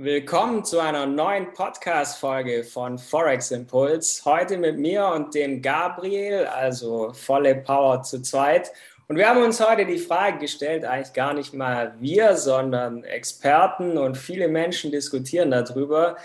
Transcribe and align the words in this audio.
Willkommen 0.00 0.64
zu 0.64 0.78
einer 0.78 1.06
neuen 1.06 1.52
Podcast-Folge 1.54 2.62
von 2.62 2.98
Forex 2.98 3.50
Impuls. 3.50 4.24
Heute 4.24 4.56
mit 4.56 4.78
mir 4.78 5.04
und 5.08 5.34
dem 5.34 5.60
Gabriel, 5.60 6.44
also 6.46 7.12
volle 7.12 7.56
Power 7.56 8.04
zu 8.04 8.22
zweit. 8.22 8.70
Und 9.08 9.16
wir 9.16 9.28
haben 9.28 9.42
uns 9.42 9.58
heute 9.58 9.84
die 9.84 9.98
Frage 9.98 10.38
gestellt, 10.38 10.84
eigentlich 10.84 11.14
gar 11.14 11.34
nicht 11.34 11.52
mal 11.52 11.96
wir, 11.98 12.36
sondern 12.36 13.02
Experten 13.02 13.98
und 13.98 14.16
viele 14.16 14.46
Menschen 14.46 14.92
diskutieren 14.92 15.50
darüber, 15.50 16.16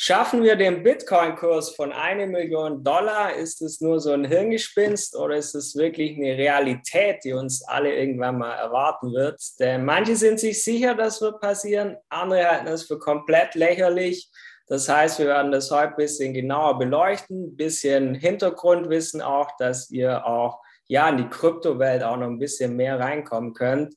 Schaffen 0.00 0.44
wir 0.44 0.54
den 0.54 0.84
Bitcoin-Kurs 0.84 1.74
von 1.74 1.90
eine 1.90 2.28
Million 2.28 2.84
Dollar? 2.84 3.34
Ist 3.34 3.60
es 3.62 3.80
nur 3.80 3.98
so 3.98 4.12
ein 4.12 4.24
Hirngespinst 4.24 5.16
oder 5.16 5.34
ist 5.34 5.56
es 5.56 5.74
wirklich 5.74 6.16
eine 6.16 6.38
Realität, 6.38 7.24
die 7.24 7.32
uns 7.32 7.66
alle 7.66 7.92
irgendwann 7.96 8.38
mal 8.38 8.54
erwarten 8.54 9.12
wird? 9.12 9.42
Denn 9.58 9.84
manche 9.84 10.14
sind 10.14 10.38
sich 10.38 10.62
sicher, 10.62 10.94
das 10.94 11.20
wird 11.20 11.40
passieren, 11.40 11.96
andere 12.10 12.48
halten 12.48 12.68
es 12.68 12.84
für 12.84 13.00
komplett 13.00 13.56
lächerlich. 13.56 14.30
Das 14.68 14.88
heißt, 14.88 15.18
wir 15.18 15.26
werden 15.26 15.50
das 15.50 15.68
heute 15.72 15.90
ein 15.90 15.96
bisschen 15.96 16.32
genauer 16.32 16.78
beleuchten, 16.78 17.48
ein 17.48 17.56
bisschen 17.56 18.14
Hintergrundwissen 18.14 19.20
auch, 19.20 19.50
dass 19.58 19.90
ihr 19.90 20.24
auch 20.24 20.60
ja 20.86 21.08
in 21.08 21.16
die 21.16 21.28
Kryptowelt 21.28 22.04
auch 22.04 22.18
noch 22.18 22.28
ein 22.28 22.38
bisschen 22.38 22.76
mehr 22.76 23.00
reinkommen 23.00 23.52
könnt. 23.52 23.96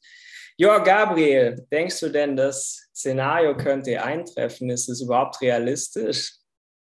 Ja, 0.62 0.78
Gabriel, 0.78 1.66
denkst 1.72 2.00
du 2.02 2.10
denn, 2.10 2.36
das 2.36 2.88
Szenario 2.94 3.58
könnte 3.58 4.04
eintreffen? 4.04 4.70
Ist 4.70 4.90
es 4.90 5.02
überhaupt 5.02 5.42
realistisch? 5.42 6.36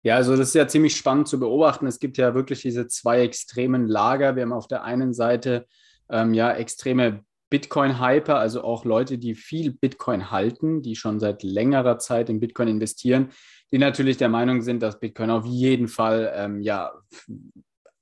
Ja, 0.03 0.17
also 0.17 0.37
das 0.37 0.49
ist 0.49 0.53
ja 0.53 0.67
ziemlich 0.67 0.95
spannend 0.95 1.27
zu 1.27 1.39
beobachten. 1.39 1.87
Es 1.87 1.97
gibt 1.97 2.19
ja 2.19 2.35
wirklich 2.35 2.61
diese 2.61 2.85
zwei 2.85 3.21
extremen 3.21 3.87
Lager. 3.87 4.35
Wir 4.35 4.43
haben 4.43 4.53
auf 4.53 4.67
der 4.67 4.83
einen 4.83 5.11
Seite 5.15 5.65
ähm, 6.07 6.35
ja 6.35 6.53
extreme 6.53 7.23
Bitcoin-Hyper, 7.49 8.37
also 8.37 8.63
auch 8.63 8.85
Leute, 8.85 9.17
die 9.17 9.33
viel 9.33 9.71
Bitcoin 9.71 10.29
halten, 10.29 10.83
die 10.83 10.95
schon 10.95 11.19
seit 11.19 11.41
längerer 11.41 11.97
Zeit 11.97 12.29
in 12.29 12.39
Bitcoin 12.39 12.67
investieren, 12.67 13.31
die 13.71 13.79
natürlich 13.79 14.17
der 14.17 14.29
Meinung 14.29 14.61
sind, 14.61 14.83
dass 14.83 14.99
Bitcoin 14.99 15.31
auf 15.31 15.47
jeden 15.47 15.87
Fall 15.87 16.31
ähm, 16.35 16.61
ja 16.61 16.91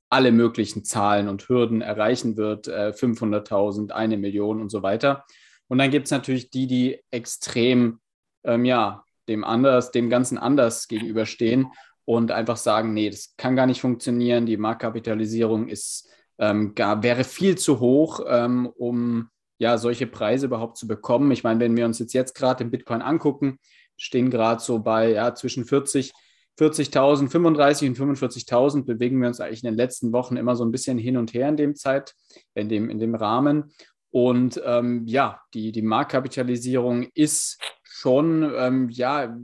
alle 0.09 0.33
möglichen 0.33 0.83
Zahlen 0.83 1.30
und 1.30 1.47
Hürden 1.47 1.81
erreichen 1.81 2.35
wird, 2.35 2.67
äh, 2.67 2.91
500.000, 2.94 3.91
eine 3.91 4.17
Million 4.17 4.59
und 4.59 4.69
so 4.69 4.83
weiter. 4.83 5.23
Und 5.72 5.77
dann 5.77 5.89
gibt 5.89 6.08
es 6.08 6.11
natürlich 6.11 6.50
die, 6.50 6.67
die 6.67 7.00
extrem, 7.11 8.02
ähm, 8.44 8.66
ja, 8.66 9.05
dem 9.30 9.45
anders, 9.45 9.91
dem 9.91 10.09
Ganzen 10.09 10.38
anders 10.38 10.89
gegenüberstehen 10.89 11.67
und 12.03 12.30
einfach 12.30 12.58
sagen, 12.58 12.94
nee, 12.94 13.09
das 13.09 13.36
kann 13.38 13.55
gar 13.55 13.67
nicht 13.67 13.80
funktionieren, 13.80 14.45
die 14.45 14.58
Marktkapitalisierung 14.58 15.69
ist, 15.69 16.09
ähm, 16.39 16.75
gar, 16.75 17.03
wäre 17.03 17.23
viel 17.23 17.58
zu 17.58 17.80
hoch, 17.80 18.19
ähm, 18.28 18.69
um 18.75 19.30
ja, 19.59 19.78
solche 19.78 20.08
Preise 20.08 20.47
überhaupt 20.47 20.75
zu 20.75 20.89
bekommen. 20.89 21.31
Ich 21.31 21.45
meine, 21.45 21.61
wenn 21.61 21.78
wir 21.78 21.85
uns 21.85 22.00
jetzt, 22.00 22.11
jetzt 22.11 22.35
gerade 22.35 22.66
den 22.66 22.72
Bitcoin 22.72 23.02
angucken, 23.02 23.58
stehen 23.95 24.30
gerade 24.30 24.61
so 24.61 24.80
bei 24.80 25.11
ja, 25.13 25.33
zwischen 25.35 25.63
40 25.63 26.11
40.000, 26.59 27.30
35 27.30 27.89
und 27.89 27.97
45.000 27.97 28.85
bewegen 28.85 29.19
wir 29.19 29.30
uns 29.30 29.39
eigentlich 29.39 29.63
in 29.63 29.69
den 29.69 29.78
letzten 29.78 30.11
Wochen 30.11 30.38
immer 30.38 30.56
so 30.56 30.63
ein 30.63 30.72
bisschen 30.72 30.97
hin 30.97 31.17
und 31.17 31.33
her 31.33 31.50
in 31.50 31.58
dem 31.58 31.75
Zeit, 31.75 32.13
in 32.53 32.69
dem, 32.69 32.89
in 32.89 33.00
dem 33.00 33.16
Rahmen. 33.16 33.72
Und 34.11 34.61
ähm, 34.65 35.05
ja, 35.07 35.41
die, 35.53 35.71
die 35.71 35.81
Marktkapitalisierung 35.81 37.07
ist 37.13 37.59
schon 37.83 38.51
ähm, 38.55 38.89
ja, 38.89 39.35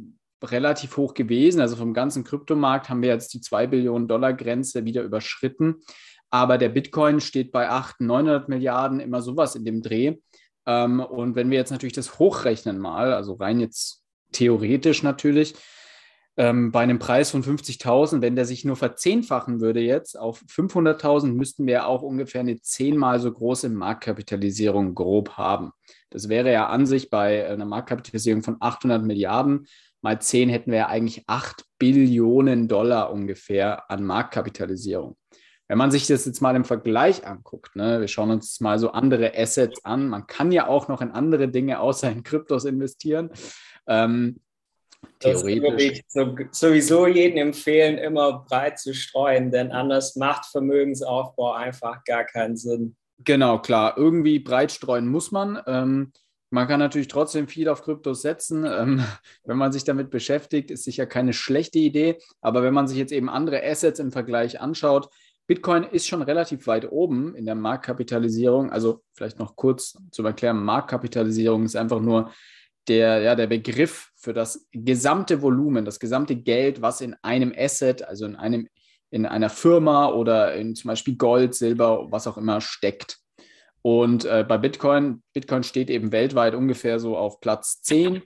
relativ 0.43 0.97
hoch 0.97 1.13
gewesen. 1.13 1.61
Also 1.61 1.75
vom 1.77 1.93
ganzen 1.93 2.23
Kryptomarkt 2.23 2.89
haben 2.89 3.01
wir 3.01 3.09
jetzt 3.09 3.33
die 3.33 3.41
2 3.41 3.67
Billionen 3.67 4.07
Dollar 4.07 4.33
Grenze 4.33 4.85
wieder 4.85 5.03
überschritten. 5.03 5.81
Aber 6.29 6.57
der 6.57 6.69
Bitcoin 6.69 7.21
steht 7.21 7.51
bei 7.51 7.69
800, 7.69 8.01
900 8.01 8.49
Milliarden, 8.49 8.99
immer 8.99 9.21
sowas 9.21 9.55
in 9.55 9.63
dem 9.63 9.81
Dreh. 9.81 10.17
Ähm, 10.65 10.99
und 10.99 11.35
wenn 11.35 11.49
wir 11.49 11.57
jetzt 11.57 11.71
natürlich 11.71 11.93
das 11.93 12.19
hochrechnen 12.19 12.77
mal, 12.77 13.13
also 13.13 13.33
rein 13.33 13.61
jetzt 13.61 14.03
theoretisch 14.33 15.03
natürlich, 15.03 15.55
ähm, 16.37 16.71
bei 16.71 16.81
einem 16.81 16.99
Preis 16.99 17.31
von 17.31 17.43
50.000, 17.43 18.21
wenn 18.21 18.35
der 18.35 18.45
sich 18.45 18.63
nur 18.63 18.75
verzehnfachen 18.75 19.59
würde 19.59 19.79
jetzt 19.79 20.17
auf 20.17 20.43
500.000, 20.47 21.33
müssten 21.33 21.65
wir 21.65 21.87
auch 21.87 22.03
ungefähr 22.03 22.41
eine 22.41 22.61
zehnmal 22.61 23.19
so 23.19 23.31
große 23.31 23.69
Marktkapitalisierung 23.69 24.93
grob 24.93 25.31
haben. 25.31 25.71
Das 26.11 26.29
wäre 26.29 26.51
ja 26.51 26.67
an 26.67 26.85
sich 26.85 27.09
bei 27.09 27.49
einer 27.49 27.65
Marktkapitalisierung 27.65 28.43
von 28.43 28.57
800 28.59 29.03
Milliarden. 29.03 29.65
Mal 30.01 30.21
10 30.21 30.49
hätten 30.49 30.71
wir 30.71 30.77
ja 30.77 30.87
eigentlich 30.87 31.23
8 31.27 31.65
Billionen 31.79 32.67
Dollar 32.67 33.11
ungefähr 33.11 33.89
an 33.89 34.03
Marktkapitalisierung. 34.03 35.17
Wenn 35.67 35.79
man 35.79 35.91
sich 35.91 36.07
das 36.07 36.25
jetzt 36.25 36.41
mal 36.41 36.55
im 36.55 36.63
Vergleich 36.63 37.25
anguckt, 37.25 37.75
ne, 37.75 37.99
wir 37.99 38.07
schauen 38.07 38.29
uns 38.29 38.61
mal 38.61 38.79
so 38.79 38.91
andere 38.91 39.33
Assets 39.35 39.83
an, 39.83 40.07
man 40.07 40.27
kann 40.27 40.51
ja 40.51 40.67
auch 40.67 40.87
noch 40.87 41.01
in 41.01 41.11
andere 41.11 41.49
Dinge 41.49 41.79
außer 41.79 42.09
in 42.09 42.23
Kryptos 42.23 42.63
investieren. 42.63 43.31
Ähm, 43.87 44.39
Theoretisch. 45.19 46.01
Das 46.13 46.15
würde 46.15 46.43
ich 46.43 46.47
sowieso 46.51 47.07
jedem 47.07 47.37
empfehlen, 47.37 47.97
immer 47.97 48.45
breit 48.47 48.79
zu 48.79 48.93
streuen, 48.93 49.51
denn 49.51 49.71
anders 49.71 50.15
macht 50.15 50.45
Vermögensaufbau 50.45 51.53
einfach 51.53 52.03
gar 52.03 52.23
keinen 52.23 52.55
Sinn. 52.55 52.95
Genau, 53.19 53.59
klar. 53.59 53.97
Irgendwie 53.97 54.39
breit 54.39 54.71
streuen 54.71 55.07
muss 55.07 55.31
man. 55.31 55.59
Ähm, 55.65 56.11
man 56.49 56.67
kann 56.67 56.79
natürlich 56.79 57.07
trotzdem 57.07 57.47
viel 57.47 57.67
auf 57.67 57.81
Kryptos 57.83 58.21
setzen. 58.21 58.65
Ähm, 58.65 59.03
wenn 59.43 59.57
man 59.57 59.71
sich 59.71 59.83
damit 59.83 60.11
beschäftigt, 60.11 60.71
ist 60.71 60.83
sicher 60.83 61.05
keine 61.07 61.33
schlechte 61.33 61.79
Idee. 61.79 62.19
Aber 62.41 62.63
wenn 62.63 62.73
man 62.73 62.87
sich 62.87 62.97
jetzt 62.97 63.11
eben 63.11 63.29
andere 63.29 63.63
Assets 63.63 63.99
im 63.99 64.11
Vergleich 64.11 64.61
anschaut, 64.61 65.09
Bitcoin 65.47 65.83
ist 65.83 66.07
schon 66.07 66.21
relativ 66.21 66.67
weit 66.67 66.91
oben 66.91 67.33
in 67.33 67.45
der 67.45 67.55
Marktkapitalisierung. 67.55 68.69
Also 68.69 69.01
vielleicht 69.13 69.39
noch 69.39 69.55
kurz 69.55 69.97
zu 70.11 70.23
erklären, 70.25 70.63
Marktkapitalisierung 70.63 71.63
ist 71.63 71.77
einfach 71.77 72.01
nur 72.01 72.31
der, 72.87 73.19
ja, 73.21 73.35
der 73.35 73.47
Begriff 73.47 74.11
für 74.15 74.33
das 74.33 74.67
gesamte 74.71 75.41
Volumen, 75.41 75.85
das 75.85 75.99
gesamte 75.99 76.35
Geld, 76.35 76.81
was 76.81 77.01
in 77.01 77.15
einem 77.21 77.53
Asset, 77.55 78.03
also 78.03 78.25
in 78.25 78.35
einem, 78.35 78.67
in 79.09 79.25
einer 79.25 79.49
Firma 79.49 80.09
oder 80.09 80.55
in 80.55 80.75
zum 80.75 80.89
Beispiel 80.89 81.15
Gold, 81.15 81.55
Silber, 81.55 82.07
was 82.11 82.27
auch 82.27 82.37
immer 82.37 82.61
steckt. 82.61 83.19
Und 83.81 84.25
äh, 84.25 84.45
bei 84.47 84.57
Bitcoin, 84.57 85.21
Bitcoin 85.33 85.63
steht 85.63 85.89
eben 85.89 86.11
weltweit 86.11 86.55
ungefähr 86.55 86.99
so 86.99 87.17
auf 87.17 87.39
Platz 87.39 87.81
10 87.83 88.21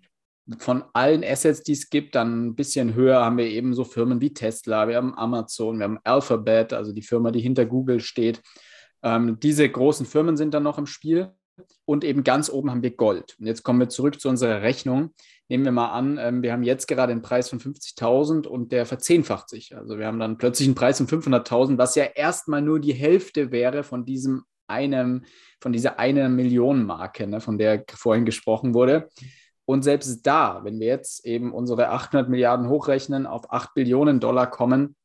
von 0.57 0.83
allen 0.93 1.23
Assets, 1.23 1.63
die 1.63 1.73
es 1.73 1.89
gibt. 1.89 2.15
Dann 2.15 2.47
ein 2.47 2.55
bisschen 2.55 2.95
höher 2.95 3.23
haben 3.23 3.37
wir 3.37 3.45
eben 3.45 3.73
so 3.73 3.83
Firmen 3.83 4.21
wie 4.21 4.33
Tesla, 4.33 4.87
wir 4.87 4.95
haben 4.95 5.15
Amazon, 5.15 5.77
wir 5.77 5.83
haben 5.83 5.99
Alphabet, 6.03 6.73
also 6.73 6.93
die 6.93 7.03
Firma, 7.03 7.31
die 7.31 7.41
hinter 7.41 7.65
Google 7.65 7.99
steht. 7.99 8.41
Ähm, 9.03 9.39
diese 9.39 9.67
großen 9.69 10.05
Firmen 10.05 10.37
sind 10.37 10.53
dann 10.53 10.63
noch 10.63 10.77
im 10.77 10.85
Spiel 10.85 11.31
und 11.85 12.03
eben 12.03 12.23
ganz 12.23 12.49
oben 12.49 12.71
haben 12.71 12.83
wir 12.83 12.95
Gold. 12.95 13.35
Und 13.39 13.47
jetzt 13.47 13.63
kommen 13.63 13.79
wir 13.79 13.89
zurück 13.89 14.19
zu 14.19 14.29
unserer 14.29 14.61
Rechnung. 14.61 15.13
Nehmen 15.49 15.65
wir 15.65 15.71
mal 15.71 15.91
an, 15.91 16.17
ähm, 16.17 16.41
wir 16.41 16.53
haben 16.53 16.63
jetzt 16.63 16.87
gerade 16.87 17.11
einen 17.11 17.21
Preis 17.21 17.49
von 17.49 17.59
50.000 17.59 18.47
und 18.47 18.71
der 18.71 18.85
verzehnfacht 18.85 19.49
sich. 19.49 19.75
Also 19.75 19.97
wir 19.99 20.07
haben 20.07 20.19
dann 20.19 20.37
plötzlich 20.37 20.67
einen 20.67 20.75
Preis 20.75 20.97
von 20.97 21.07
500.000, 21.07 21.77
was 21.77 21.95
ja 21.95 22.05
erstmal 22.05 22.61
nur 22.61 22.79
die 22.79 22.93
Hälfte 22.93 23.51
wäre 23.51 23.83
von 23.83 24.05
diesem 24.05 24.43
einem, 24.67 25.25
von 25.59 25.73
dieser 25.73 25.99
eine 25.99 26.29
Million 26.29 26.85
Marke, 26.85 27.27
ne, 27.27 27.41
von 27.41 27.57
der 27.57 27.83
vorhin 27.93 28.25
gesprochen 28.25 28.73
wurde. 28.73 29.09
Und 29.65 29.83
selbst 29.83 30.25
da, 30.25 30.63
wenn 30.63 30.79
wir 30.79 30.87
jetzt 30.87 31.25
eben 31.25 31.53
unsere 31.53 31.89
800 31.89 32.29
Milliarden 32.29 32.69
hochrechnen, 32.69 33.25
auf 33.25 33.51
8 33.51 33.73
Billionen 33.73 34.19
Dollar 34.19 34.49
kommen, 34.49 34.95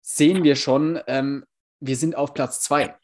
sehen 0.00 0.42
wir 0.42 0.56
schon, 0.56 0.98
ähm, 1.06 1.44
wir 1.80 1.96
sind 1.96 2.16
auf 2.16 2.34
Platz 2.34 2.60
2. 2.60 2.94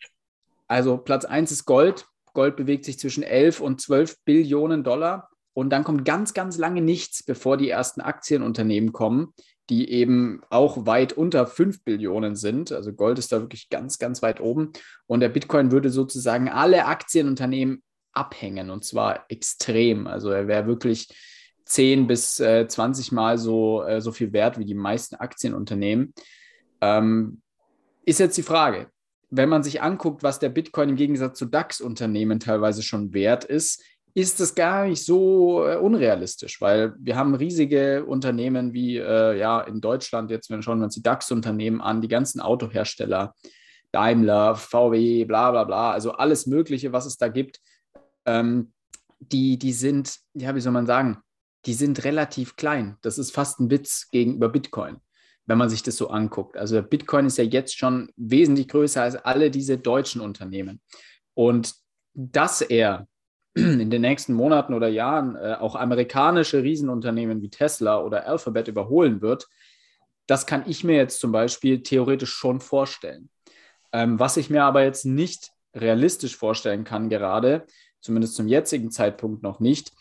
Also 0.67 0.97
Platz 0.97 1.25
1 1.25 1.53
ist 1.53 1.67
Gold, 1.67 2.07
Gold 2.35 2.57
bewegt 2.57 2.85
sich 2.85 2.99
zwischen 2.99 3.23
11 3.23 3.61
und 3.61 3.81
12 3.81 4.19
Billionen 4.25 4.85
Dollar. 4.85 5.31
Und 5.55 5.71
dann 5.71 5.85
kommt 5.85 6.05
ganz, 6.05 6.35
ganz 6.35 6.59
lange 6.59 6.83
nichts, 6.83 7.23
bevor 7.23 7.57
die 7.57 7.71
ersten 7.71 8.01
Aktienunternehmen 8.01 8.93
kommen, 8.93 9.33
die 9.71 9.91
eben 9.91 10.43
auch 10.51 10.85
weit 10.85 11.13
unter 11.13 11.47
5 11.47 11.85
Billionen 11.85 12.37
sind. 12.37 12.73
Also 12.73 12.93
Gold 12.93 13.19
ist 13.19 13.33
da 13.33 13.41
wirklich 13.41 13.71
ganz, 13.71 13.99
ganz 13.99 14.21
weit 14.21 14.41
oben. 14.41 14.73
Und 15.07 15.21
der 15.21 15.29
Bitcoin 15.29 15.71
würde 15.71 15.91
sozusagen 15.91 16.49
alle 16.49 16.87
Aktienunternehmen 16.87 17.83
abhängen 18.13 18.71
und 18.71 18.85
zwar 18.85 19.25
extrem. 19.29 20.07
Also 20.07 20.31
er 20.31 20.49
wäre 20.49 20.67
wirklich 20.67 21.09
10 21.67 22.07
bis 22.07 22.41
äh, 22.41 22.67
20 22.69 23.13
Mal 23.13 23.39
so, 23.39 23.83
äh, 23.85 24.01
so 24.01 24.13
viel 24.13 24.33
wert 24.33 24.59
wie 24.59 24.65
die 24.65 24.75
meisten 24.75 25.15
Aktienunternehmen. 25.17 26.15
Ähm, 26.81 27.41
ist 28.05 28.21
jetzt 28.21 28.37
die 28.37 28.43
Frage, 28.43 28.91
wenn 29.37 29.49
man 29.49 29.63
sich 29.63 29.83
anguckt, 29.83 30.23
was 30.23 30.39
der 30.39 30.49
Bitcoin 30.49 30.91
im 30.91 30.97
Gegensatz 30.97 31.39
zu 31.39 31.47
DAX-Unternehmen 31.47 32.41
teilweise 32.41 32.83
schon 32.83 33.13
wert 33.13 33.45
ist, 33.45 33.83
ist 34.15 34.39
das 34.39 34.55
gar 34.55 34.87
nicht 34.87 35.05
so 35.05 35.67
äh, 35.67 35.77
unrealistisch, 35.77 36.61
weil 36.61 36.95
wir 36.99 37.17
haben 37.17 37.35
riesige 37.35 38.05
Unternehmen 38.05 38.73
wie 38.73 38.97
äh, 38.97 39.37
ja 39.37 39.61
in 39.61 39.81
Deutschland, 39.81 40.31
jetzt 40.31 40.51
wenn 40.51 40.63
schauen 40.63 40.79
wir 40.79 40.85
uns 40.85 40.95
die 40.95 41.03
DAX-Unternehmen 41.03 41.81
an, 41.81 42.01
die 42.01 42.09
ganzen 42.09 42.41
Autohersteller, 42.41 43.35
Daimler, 43.91 44.55
VW, 44.55 45.25
bla 45.25 45.51
bla 45.51 45.65
bla, 45.65 45.91
also 45.91 46.13
alles 46.13 46.47
Mögliche, 46.47 46.93
was 46.93 47.07
es 47.07 47.17
da 47.17 47.27
gibt, 47.27 47.61
ähm, 48.25 48.73
die, 49.19 49.59
die 49.59 49.73
sind, 49.73 50.19
ja, 50.35 50.55
wie 50.55 50.61
soll 50.61 50.73
man 50.73 50.87
sagen, 50.87 51.19
die 51.67 51.75
sind 51.75 52.05
relativ 52.05 52.57
klein. 52.57 52.99
Das 53.03 53.19
ist 53.19 53.33
fast 53.33 53.59
ein 53.59 53.71
Witz 53.71 54.11
gegenüber 54.13 54.49
Bitcoin 54.49 54.99
wenn 55.47 55.59
man 55.59 55.69
sich 55.69 55.83
das 55.83 55.97
so 55.97 56.09
anguckt. 56.09 56.57
Also 56.57 56.83
Bitcoin 56.83 57.27
ist 57.27 57.39
ja 57.39 57.45
jetzt 57.45 57.77
schon 57.77 58.11
wesentlich 58.17 58.69
größer 58.69 59.03
als 59.03 59.17
alle 59.17 59.51
diese 59.51 59.79
deutschen 59.79 60.21
Unternehmen. 60.21 60.81
Und 61.35 61.75
dass 62.15 62.61
er 62.61 63.07
in 63.55 63.91
den 63.91 64.03
nächsten 64.03 64.35
Monaten 64.35 64.75
oder 64.75 64.89
Jahren 64.89 65.37
äh, 65.37 65.57
auch 65.59 65.77
amerikanische 65.77 66.63
Riesenunternehmen 66.63 67.43
wie 67.43 67.51
Tesla 67.51 68.01
oder 68.01 68.27
Alphabet 68.27 68.69
überholen 68.69 69.21
wird, 69.21 69.49
das 70.27 70.47
kann 70.47 70.65
ich 70.67 70.85
mir 70.85 70.97
jetzt 70.97 71.21
zum 71.21 71.33
Beispiel 71.33 71.83
theoretisch 71.83 72.33
schon 72.33 72.61
vorstellen. 72.61 73.29
Ähm, 73.93 74.19
was 74.19 74.37
ich 74.37 74.51
mir 74.51 74.65
aber 74.65 74.83
jetzt 74.83 75.05
nicht 75.05 75.51
realistisch 75.75 76.37
vorstellen 76.37 76.85
kann, 76.85 77.09
gerade, 77.09 77.67
zumindest 78.01 78.35
zum 78.35 78.49
jetzigen 78.49 78.91
Zeitpunkt 78.91 79.43
noch 79.43 79.61
nicht, 79.61 79.93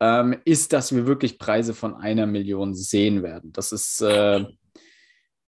ähm, 0.00 0.36
ist, 0.44 0.72
dass 0.72 0.94
wir 0.94 1.06
wirklich 1.06 1.38
Preise 1.38 1.74
von 1.74 1.94
einer 1.94 2.26
Million 2.26 2.74
sehen 2.74 3.22
werden. 3.22 3.52
Das 3.52 3.72
ist 3.72 4.00
äh, 4.00 4.44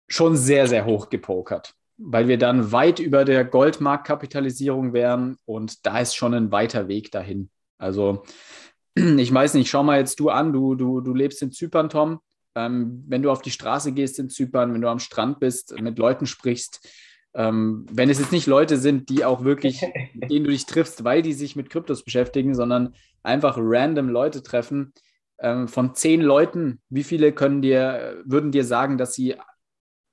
schon 0.09 0.37
sehr, 0.37 0.67
sehr 0.67 0.85
hoch 0.85 1.09
gepokert, 1.09 1.75
weil 1.97 2.29
wir 2.29 2.39
dann 2.39 2.73
weit 2.73 2.99
über 2.99 3.25
der 3.25 3.45
Goldmarktkapitalisierung 3.45 4.93
wären 4.93 5.37
und 5.45 5.87
da 5.87 6.01
ist 6.01 6.15
schon 6.15 6.35
ein 6.35 6.53
weiter 6.53 6.89
Weg 6.89 7.11
dahin. 7.11 7.51
Also 7.79 8.25
ich 8.95 9.33
weiß 9.33 9.55
nicht, 9.55 9.71
schau 9.71 9.83
mal 9.83 9.99
jetzt 9.99 10.21
du 10.21 10.31
an, 10.31 10.53
du, 10.53 10.75
du, 10.75 11.01
du 11.01 11.15
lebst 11.15 11.43
in 11.43 11.53
Zypern, 11.53 11.89
Tom. 11.89 12.21
Ähm, 12.57 13.03
wenn 13.09 13.23
du 13.23 13.31
auf 13.31 13.43
die 13.43 13.51
Straße 13.51 13.93
gehst 13.93 14.19
in 14.19 14.31
Zypern, 14.31 14.73
wenn 14.73 14.81
du 14.81 14.89
am 14.89 15.01
Strand 15.01 15.41
bist, 15.41 15.79
mit 15.81 15.99
Leuten 15.99 16.27
sprichst, 16.27 16.89
ähm, 17.35 17.85
wenn 17.91 18.11
es 18.11 18.21
jetzt 18.21 18.31
nicht 18.31 18.47
Leute 18.47 18.77
sind, 18.77 19.09
die 19.09 19.25
auch 19.25 19.43
wirklich, 19.43 19.83
mit 20.15 20.31
denen 20.31 20.45
du 20.45 20.53
dich 20.53 20.67
triffst, 20.67 21.03
weil 21.03 21.23
die 21.23 21.33
sich 21.33 21.57
mit 21.57 21.69
Kryptos 21.69 22.05
beschäftigen, 22.05 22.55
sondern 22.55 22.95
einfach 23.23 23.57
random 23.59 24.09
Leute 24.09 24.43
treffen, 24.43 24.93
ähm, 25.41 25.67
von 25.67 25.95
zehn 25.95 26.21
Leuten, 26.21 26.81
wie 26.91 27.03
viele 27.03 27.33
können 27.33 27.61
dir, 27.61 28.23
würden 28.25 28.53
dir 28.53 28.65
sagen, 28.65 28.99
dass 28.99 29.15
sie 29.15 29.35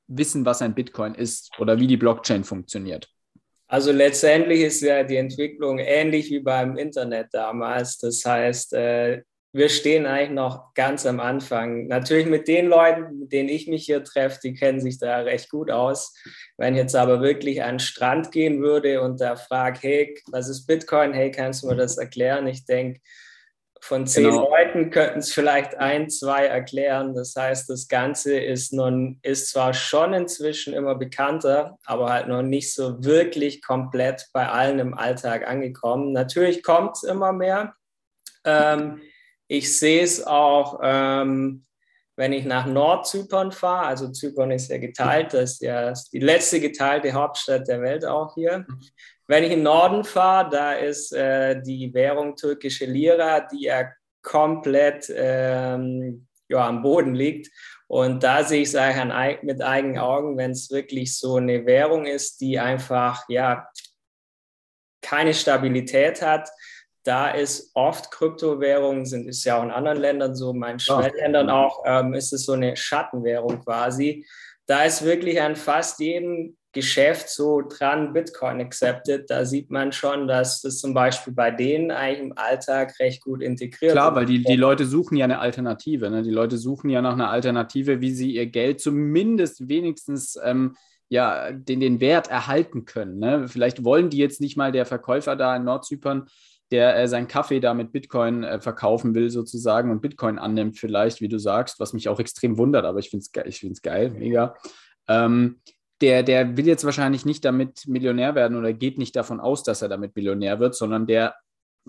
wissen, 0.08 0.46
was 0.46 0.62
ein 0.62 0.76
Bitcoin 0.76 1.16
ist 1.16 1.52
oder 1.60 1.80
wie 1.80 1.88
die 1.88 1.98
Blockchain 1.98 2.44
funktioniert? 2.44 3.10
Also 3.68 3.92
letztendlich 3.92 4.62
ist 4.62 4.82
ja 4.82 5.04
die 5.04 5.16
Entwicklung 5.16 5.80
ähnlich 5.80 6.30
wie 6.30 6.42
beim 6.42 6.78
Internet 6.78 7.28
damals. 7.32 7.98
Das 8.00 8.26
heißt, 8.26 8.74
äh, 8.74 9.22
wir 9.54 9.70
stehen 9.70 10.06
eigentlich 10.06 10.32
noch 10.32 10.74
ganz 10.74 11.06
am 11.06 11.20
Anfang. 11.20 11.88
Natürlich 11.88 12.26
mit 12.26 12.48
den 12.48 12.68
Leuten, 12.68 13.20
mit 13.20 13.32
denen 13.32 13.50
ich 13.50 13.68
mich 13.68 13.86
hier 13.86 14.04
treffe, 14.04 14.40
die 14.44 14.54
kennen 14.54 14.80
sich 14.80 14.98
da 14.98 15.20
recht 15.20 15.50
gut 15.50 15.70
aus. 15.70 16.14
Wenn 16.58 16.76
ich 16.76 16.82
jetzt 16.82 16.96
aber 16.96 17.22
wirklich 17.22 17.64
an 17.64 17.76
den 17.76 17.80
Strand 17.80 18.32
gehen 18.32 18.62
würde 18.62 19.02
und 19.02 19.20
da 19.20 19.36
frage, 19.36 19.80
hey, 19.82 20.22
was 20.32 20.48
ist 20.48 20.68
Bitcoin? 20.68 21.14
Hey, 21.14 21.32
kannst 21.32 21.64
du 21.64 21.68
mir 21.68 21.76
das 21.76 21.98
erklären? 21.98 22.48
Ich 22.48 22.66
denke, 22.66 23.02
von 23.84 24.06
zehn 24.06 24.26
genau. 24.26 24.48
Leuten 24.50 24.92
könnten 24.92 25.20
es 25.20 25.34
vielleicht 25.34 25.76
ein, 25.78 26.10
zwei 26.10 26.46
erklären. 26.46 27.16
Das 27.16 27.36
heißt, 27.36 27.68
das 27.68 27.88
Ganze 27.88 28.40
ist 28.40 28.74
nun, 28.74 29.20
ist 29.24 29.50
zwar 29.50 29.74
schon 29.74 30.14
inzwischen 30.14 30.74
immer 30.74 30.94
bekannter, 30.96 31.80
aber 31.86 32.12
halt 32.12 32.28
noch 32.28 32.44
nicht 32.44 32.74
so 32.74 33.04
wirklich 33.04 33.64
komplett 33.64 34.28
bei 34.34 34.48
allen 34.48 34.78
im 34.78 34.94
Alltag 34.94 35.48
angekommen. 35.48 36.14
Natürlich 36.14 36.62
kommt 36.62 36.96
es 36.96 37.04
immer 37.04 37.34
mehr. 37.34 37.74
Ähm, 38.46 39.02
ich 39.48 39.78
sehe 39.78 40.04
es 40.04 40.26
auch, 40.26 40.80
ähm, 40.84 41.66
wenn 42.16 42.34
ich 42.34 42.46
nach 42.46 42.68
Nordzypern 42.68 43.52
fahre. 43.52 43.88
Also 43.88 44.10
Zypern 44.10 44.52
ist 44.52 44.70
ja 44.70 44.78
geteilt, 44.78 45.34
das 45.34 45.54
ist 45.54 45.62
ja 45.62 45.92
die 46.14 46.20
letzte 46.20 46.60
geteilte 46.60 47.14
Hauptstadt 47.14 47.68
der 47.68 47.82
Welt 47.82 48.06
auch 48.06 48.36
hier. 48.36 48.68
Wenn 49.32 49.46
ich 49.46 49.52
in 49.52 49.64
Norden 49.64 50.04
fahre, 50.04 50.50
da 50.50 50.74
ist 50.74 51.14
äh, 51.14 51.62
die 51.62 51.94
Währung 51.94 52.36
türkische 52.36 52.84
Lira, 52.84 53.40
die 53.40 53.62
ja 53.62 53.90
komplett 54.22 55.10
ähm, 55.16 56.28
ja, 56.50 56.68
am 56.68 56.82
Boden 56.82 57.16
liegt. 57.16 57.50
Und 57.88 58.24
da 58.24 58.44
sehe 58.44 58.64
ich 58.64 58.68
es 58.68 58.76
eigentlich 58.76 59.42
mit 59.44 59.62
eigenen 59.62 60.00
Augen, 60.00 60.38
wenn 60.38 60.52
es 60.52 60.70
wirklich 60.70 61.18
so 61.18 61.38
eine 61.38 61.66
Währung 61.66 62.08
ist, 62.08 62.42
die 62.42 62.60
einfach 62.60 63.24
ja 63.30 63.70
keine 65.02 65.34
Stabilität 65.34 66.22
hat, 66.22 66.50
da 67.04 67.32
ist 67.32 67.72
oft 67.74 68.12
Kryptowährungen, 68.12 69.06
sind 69.06 69.30
ist 69.30 69.46
ja 69.46 69.60
auch 69.60 69.64
in 69.64 69.72
anderen 69.72 70.00
Ländern 70.00 70.36
so, 70.36 70.52
meinen 70.52 70.80
Schwellenländern 70.80 71.50
auch, 71.50 71.84
ähm, 71.86 72.14
ist 72.14 72.34
es 72.34 72.44
so 72.44 72.52
eine 72.52 72.76
Schattenwährung 72.76 73.64
quasi. 73.64 74.28
Da 74.66 74.84
ist 74.84 75.06
wirklich 75.06 75.40
an 75.40 75.56
fast 75.56 76.02
jedem 76.02 76.58
Geschäft 76.74 77.30
so 77.30 77.62
dran 77.62 78.14
Bitcoin 78.14 78.62
accepted. 78.62 79.30
Da 79.30 79.46
sieht 79.46 79.70
man 79.70 79.92
schon, 79.92 80.28
dass 80.28 80.62
das 80.62 80.80
zum 80.80 80.94
Beispiel 80.94 81.34
bei 81.34 81.52
denen 81.52 81.92
eigentlich 81.92 82.20
im 82.20 82.38
Alltag 82.38 82.98
recht 83.00 83.22
gut 83.22 83.42
integriert 83.42 83.92
Klar, 83.92 84.16
weil 84.16 84.26
die, 84.26 84.44
die 84.44 84.56
Leute 84.56 84.86
suchen 84.86 85.18
ja 85.18 85.26
eine 85.26 85.40
Alternative. 85.40 86.10
Ne? 86.10 86.24
Die 86.24 86.32
Leute 86.32 86.58
suchen 86.58 86.90
ja 86.90 87.02
nach 87.02 87.14
einer 87.14 87.30
Alternative, 87.30 88.02
wie 88.02 88.12
sie 88.12 88.36
ihr 88.36 88.48
Geld 88.48 88.80
zumindest 88.80 89.68
wenigstens 89.68 90.40
ähm, 90.44 90.76
ja, 91.10 91.52
den, 91.52 91.82
den 91.82 92.00
Wert 92.00 92.30
erhalten 92.30 92.86
können. 92.86 93.20
Ne? 93.20 93.48
Vielleicht 93.50 93.84
wollen 93.84 94.10
die 94.10 94.18
jetzt 94.18 94.40
nicht 94.40 94.56
mal 94.56 94.72
der 94.72 94.86
Verkäufer 94.86 95.36
da 95.36 95.56
in 95.56 95.66
Nordzypern 95.66 96.28
der 96.72 96.98
äh, 96.98 97.08
seinen 97.08 97.28
Kaffee 97.28 97.60
da 97.60 97.74
mit 97.74 97.92
Bitcoin 97.92 98.44
äh, 98.44 98.60
verkaufen 98.60 99.14
will, 99.14 99.30
sozusagen, 99.30 99.92
und 99.92 100.02
Bitcoin 100.02 100.40
annimmt, 100.40 100.80
vielleicht, 100.80 101.22
wie 101.22 101.28
du 101.28 101.38
sagst, 101.38 101.80
was 101.80 101.94
mich 101.94 102.08
auch 102.08 102.20
extrem 102.20 102.58
wundert, 102.58 102.86
aber 102.86 103.00
ich 103.00 103.10
finde 103.10 103.26
es 103.46 103.62
ich 103.62 103.82
geil, 103.82 104.10
mega. 104.12 104.56
Ähm, 105.08 105.60
der, 106.02 106.24
der 106.24 106.58
will 106.58 106.68
jetzt 106.68 106.84
wahrscheinlich 106.84 107.26
nicht 107.26 107.46
damit 107.46 107.88
Millionär 107.88 108.36
werden 108.36 108.58
oder 108.58 108.74
geht 108.74 108.98
nicht 108.98 109.16
davon 109.16 109.40
aus, 109.40 109.64
dass 109.64 109.82
er 109.82 109.90
damit 109.90 110.16
Millionär 110.16 110.60
wird, 110.60 110.76
sondern 110.76 111.08
der 111.08 111.36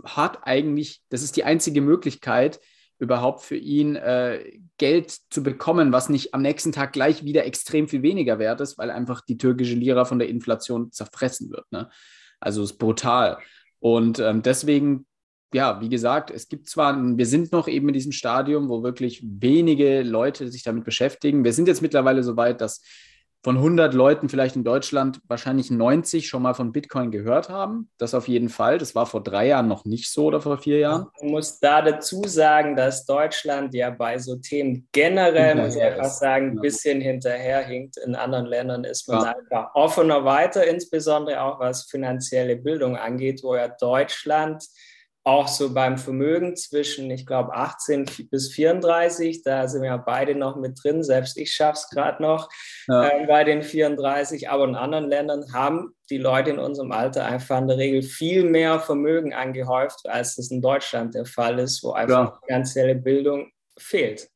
hat 0.04 0.40
eigentlich, 0.46 1.02
das 1.08 1.22
ist 1.22 1.36
die 1.36 1.44
einzige 1.44 1.80
Möglichkeit, 1.80 2.60
überhaupt 2.98 3.42
für 3.42 3.56
ihn 3.56 3.96
äh, 3.96 4.60
Geld 4.78 5.10
zu 5.30 5.42
bekommen, 5.42 5.92
was 5.92 6.08
nicht 6.08 6.34
am 6.34 6.42
nächsten 6.42 6.70
Tag 6.70 6.92
gleich 6.92 7.24
wieder 7.24 7.44
extrem 7.44 7.88
viel 7.88 8.02
weniger 8.02 8.38
wert 8.38 8.60
ist, 8.60 8.78
weil 8.78 8.90
einfach 8.90 9.22
die 9.22 9.38
türkische 9.38 9.74
Lira 9.74 10.04
von 10.04 10.20
der 10.20 10.28
Inflation 10.28 10.92
zerfressen 10.92 11.50
wird. 11.50 11.70
Ne? 11.72 11.90
Also 12.38 12.62
ist 12.62 12.78
brutal. 12.78 13.38
Und 13.80 14.20
ähm, 14.20 14.42
deswegen, 14.42 15.06
ja, 15.52 15.80
wie 15.80 15.88
gesagt, 15.88 16.30
es 16.30 16.48
gibt 16.48 16.68
zwar, 16.68 16.96
wir 16.96 17.26
sind 17.26 17.50
noch 17.50 17.66
eben 17.66 17.88
in 17.88 17.94
diesem 17.94 18.12
Stadium, 18.12 18.68
wo 18.68 18.84
wirklich 18.84 19.20
wenige 19.24 20.02
Leute 20.02 20.48
sich 20.48 20.62
damit 20.62 20.84
beschäftigen. 20.84 21.44
Wir 21.44 21.52
sind 21.52 21.66
jetzt 21.66 21.82
mittlerweile 21.82 22.22
so 22.22 22.36
weit, 22.36 22.60
dass 22.60 22.82
von 23.44 23.56
100 23.56 23.92
Leuten 23.92 24.28
vielleicht 24.28 24.54
in 24.54 24.62
Deutschland 24.62 25.20
wahrscheinlich 25.26 25.70
90 25.70 26.28
schon 26.28 26.42
mal 26.42 26.54
von 26.54 26.70
Bitcoin 26.70 27.10
gehört 27.10 27.48
haben. 27.48 27.90
Das 27.98 28.14
auf 28.14 28.28
jeden 28.28 28.48
Fall. 28.48 28.78
Das 28.78 28.94
war 28.94 29.06
vor 29.06 29.22
drei 29.22 29.48
Jahren 29.48 29.66
noch 29.66 29.84
nicht 29.84 30.10
so 30.12 30.26
oder 30.26 30.40
vor 30.40 30.58
vier 30.58 30.78
Jahren. 30.78 31.08
Ich 31.20 31.28
muss 31.28 31.58
da 31.58 31.82
dazu 31.82 32.22
sagen, 32.24 32.76
dass 32.76 33.04
Deutschland 33.04 33.74
ja 33.74 33.90
bei 33.90 34.18
so 34.18 34.36
Themen 34.36 34.86
generell, 34.92 35.56
muss 35.56 35.74
ich 35.74 35.82
einfach 35.82 36.10
sagen, 36.10 36.52
ein 36.52 36.60
bisschen 36.60 37.00
hinterherhinkt. 37.00 37.96
In 37.96 38.14
anderen 38.14 38.46
Ländern 38.46 38.84
ist 38.84 39.08
man 39.08 39.24
ja. 39.24 39.34
einfach 39.36 39.74
offener 39.74 40.24
weiter, 40.24 40.64
insbesondere 40.64 41.42
auch 41.42 41.58
was 41.58 41.90
finanzielle 41.90 42.56
Bildung 42.56 42.96
angeht, 42.96 43.40
wo 43.42 43.56
ja 43.56 43.68
Deutschland 43.68 44.64
auch 45.24 45.46
so 45.46 45.72
beim 45.72 45.98
Vermögen 45.98 46.56
zwischen, 46.56 47.10
ich 47.10 47.26
glaube, 47.26 47.54
18 47.54 48.06
bis 48.30 48.52
34, 48.52 49.42
da 49.42 49.68
sind 49.68 49.82
wir 49.82 49.90
ja 49.90 49.96
beide 49.96 50.34
noch 50.34 50.56
mit 50.56 50.82
drin, 50.82 51.04
selbst 51.04 51.36
ich 51.38 51.52
schaffe 51.52 51.78
es 51.78 51.88
gerade 51.90 52.22
noch 52.22 52.48
ja. 52.88 53.08
äh, 53.08 53.26
bei 53.26 53.44
den 53.44 53.62
34, 53.62 54.50
aber 54.50 54.64
in 54.64 54.74
anderen 54.74 55.08
Ländern 55.08 55.52
haben 55.52 55.94
die 56.10 56.18
Leute 56.18 56.50
in 56.50 56.58
unserem 56.58 56.90
Alter 56.90 57.24
einfach 57.24 57.58
in 57.58 57.68
der 57.68 57.78
Regel 57.78 58.02
viel 58.02 58.44
mehr 58.44 58.80
Vermögen 58.80 59.32
angehäuft, 59.32 60.08
als 60.08 60.36
das 60.36 60.50
in 60.50 60.60
Deutschland 60.60 61.14
der 61.14 61.24
Fall 61.24 61.58
ist, 61.60 61.84
wo 61.84 61.92
einfach 61.92 62.32
ja. 62.32 62.38
finanzielle 62.46 62.96
Bildung 62.96 63.52
fehlt. 63.78 64.28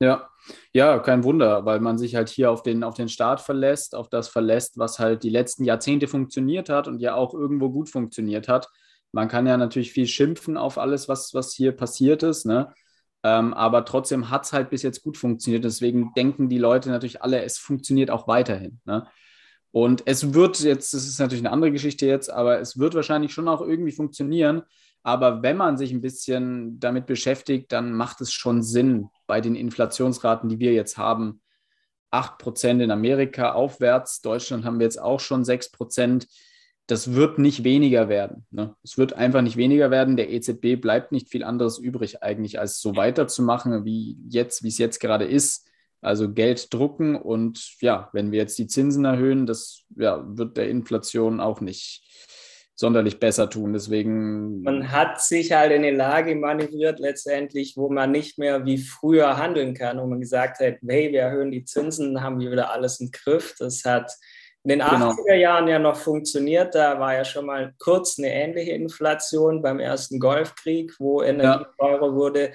Ja, 0.00 0.28
ja, 0.72 1.00
kein 1.00 1.24
Wunder, 1.24 1.64
weil 1.64 1.80
man 1.80 1.98
sich 1.98 2.14
halt 2.14 2.28
hier 2.28 2.52
auf 2.52 2.62
den, 2.62 2.84
auf 2.84 2.94
den 2.94 3.08
Staat 3.08 3.40
verlässt, 3.40 3.96
auf 3.96 4.08
das 4.08 4.28
verlässt, 4.28 4.78
was 4.78 5.00
halt 5.00 5.24
die 5.24 5.30
letzten 5.30 5.64
Jahrzehnte 5.64 6.06
funktioniert 6.06 6.68
hat 6.68 6.86
und 6.86 7.00
ja 7.00 7.16
auch 7.16 7.34
irgendwo 7.34 7.70
gut 7.70 7.90
funktioniert 7.90 8.46
hat. 8.46 8.68
Man 9.12 9.28
kann 9.28 9.46
ja 9.46 9.56
natürlich 9.56 9.92
viel 9.92 10.06
schimpfen 10.06 10.56
auf 10.56 10.78
alles, 10.78 11.08
was, 11.08 11.34
was 11.34 11.52
hier 11.52 11.72
passiert 11.72 12.22
ist, 12.22 12.44
ne? 12.44 12.72
Ähm, 13.24 13.52
aber 13.54 13.84
trotzdem 13.84 14.30
hat 14.30 14.44
es 14.44 14.52
halt 14.52 14.70
bis 14.70 14.82
jetzt 14.82 15.02
gut 15.02 15.16
funktioniert. 15.16 15.64
Deswegen 15.64 16.12
denken 16.14 16.48
die 16.48 16.58
Leute 16.58 16.90
natürlich 16.90 17.22
alle, 17.22 17.42
es 17.42 17.58
funktioniert 17.58 18.10
auch 18.10 18.28
weiterhin. 18.28 18.80
Ne? 18.84 19.06
Und 19.72 20.02
es 20.06 20.34
wird 20.34 20.60
jetzt, 20.60 20.94
das 20.94 21.06
ist 21.06 21.18
natürlich 21.18 21.44
eine 21.44 21.52
andere 21.52 21.72
Geschichte 21.72 22.06
jetzt, 22.06 22.30
aber 22.30 22.60
es 22.60 22.78
wird 22.78 22.94
wahrscheinlich 22.94 23.32
schon 23.32 23.48
auch 23.48 23.60
irgendwie 23.60 23.92
funktionieren. 23.92 24.62
Aber 25.02 25.42
wenn 25.42 25.56
man 25.56 25.76
sich 25.76 25.92
ein 25.92 26.00
bisschen 26.00 26.78
damit 26.80 27.06
beschäftigt, 27.06 27.72
dann 27.72 27.92
macht 27.92 28.20
es 28.20 28.32
schon 28.32 28.62
Sinn 28.62 29.08
bei 29.26 29.40
den 29.40 29.54
Inflationsraten, 29.56 30.48
die 30.48 30.58
wir 30.58 30.72
jetzt 30.72 30.96
haben. 30.96 31.40
8% 32.10 32.82
in 32.82 32.90
Amerika 32.90 33.52
aufwärts, 33.52 34.22
Deutschland 34.22 34.64
haben 34.64 34.78
wir 34.78 34.84
jetzt 34.84 35.00
auch 35.00 35.20
schon 35.20 35.44
6% 35.44 36.26
das 36.88 37.14
wird 37.14 37.38
nicht 37.38 37.64
weniger 37.64 38.08
werden. 38.08 38.46
Ne? 38.50 38.74
Es 38.82 38.96
wird 38.96 39.12
einfach 39.12 39.42
nicht 39.42 39.58
weniger 39.58 39.90
werden. 39.90 40.16
Der 40.16 40.30
EZB 40.30 40.80
bleibt 40.80 41.12
nicht 41.12 41.28
viel 41.28 41.44
anderes 41.44 41.78
übrig, 41.78 42.22
eigentlich, 42.22 42.58
als 42.58 42.80
so 42.80 42.96
weiterzumachen, 42.96 43.84
wie 43.84 44.16
jetzt, 44.28 44.64
wie 44.64 44.68
es 44.68 44.78
jetzt 44.78 44.98
gerade 44.98 45.26
ist. 45.26 45.68
Also 46.00 46.32
Geld 46.32 46.72
drucken 46.72 47.14
und 47.14 47.74
ja, 47.80 48.08
wenn 48.12 48.32
wir 48.32 48.38
jetzt 48.38 48.58
die 48.58 48.68
Zinsen 48.68 49.04
erhöhen, 49.04 49.46
das 49.46 49.84
ja, 49.96 50.24
wird 50.26 50.56
der 50.56 50.70
Inflation 50.70 51.40
auch 51.40 51.60
nicht 51.60 52.04
sonderlich 52.74 53.18
besser 53.18 53.50
tun. 53.50 53.72
Deswegen. 53.72 54.62
Man 54.62 54.90
hat 54.90 55.20
sich 55.20 55.52
halt 55.52 55.72
in 55.72 55.84
eine 55.84 55.94
Lage 55.94 56.36
manövriert, 56.36 57.00
letztendlich, 57.00 57.76
wo 57.76 57.90
man 57.90 58.12
nicht 58.12 58.38
mehr 58.38 58.64
wie 58.64 58.78
früher 58.78 59.36
handeln 59.36 59.74
kann, 59.74 59.98
wo 59.98 60.06
man 60.06 60.20
gesagt 60.20 60.60
hat, 60.60 60.76
hey, 60.86 61.12
wir 61.12 61.20
erhöhen 61.20 61.50
die 61.50 61.64
Zinsen, 61.64 62.22
haben 62.22 62.38
wir 62.38 62.50
wieder 62.52 62.70
alles 62.70 63.00
im 63.00 63.10
Griff. 63.10 63.56
Das 63.58 63.84
hat 63.84 64.10
in 64.68 64.80
den 64.80 64.88
genau. 64.88 65.10
80er 65.10 65.34
Jahren 65.34 65.66
ja 65.66 65.78
noch 65.78 65.96
funktioniert. 65.96 66.74
Da 66.74 67.00
war 67.00 67.14
ja 67.14 67.24
schon 67.24 67.46
mal 67.46 67.72
kurz 67.78 68.18
eine 68.18 68.32
ähnliche 68.32 68.72
Inflation 68.72 69.62
beim 69.62 69.80
ersten 69.80 70.20
Golfkrieg, 70.20 70.94
wo 70.98 71.22
Energie 71.22 71.64
ja. 71.64 71.72
teurer 71.78 72.14
wurde. 72.14 72.52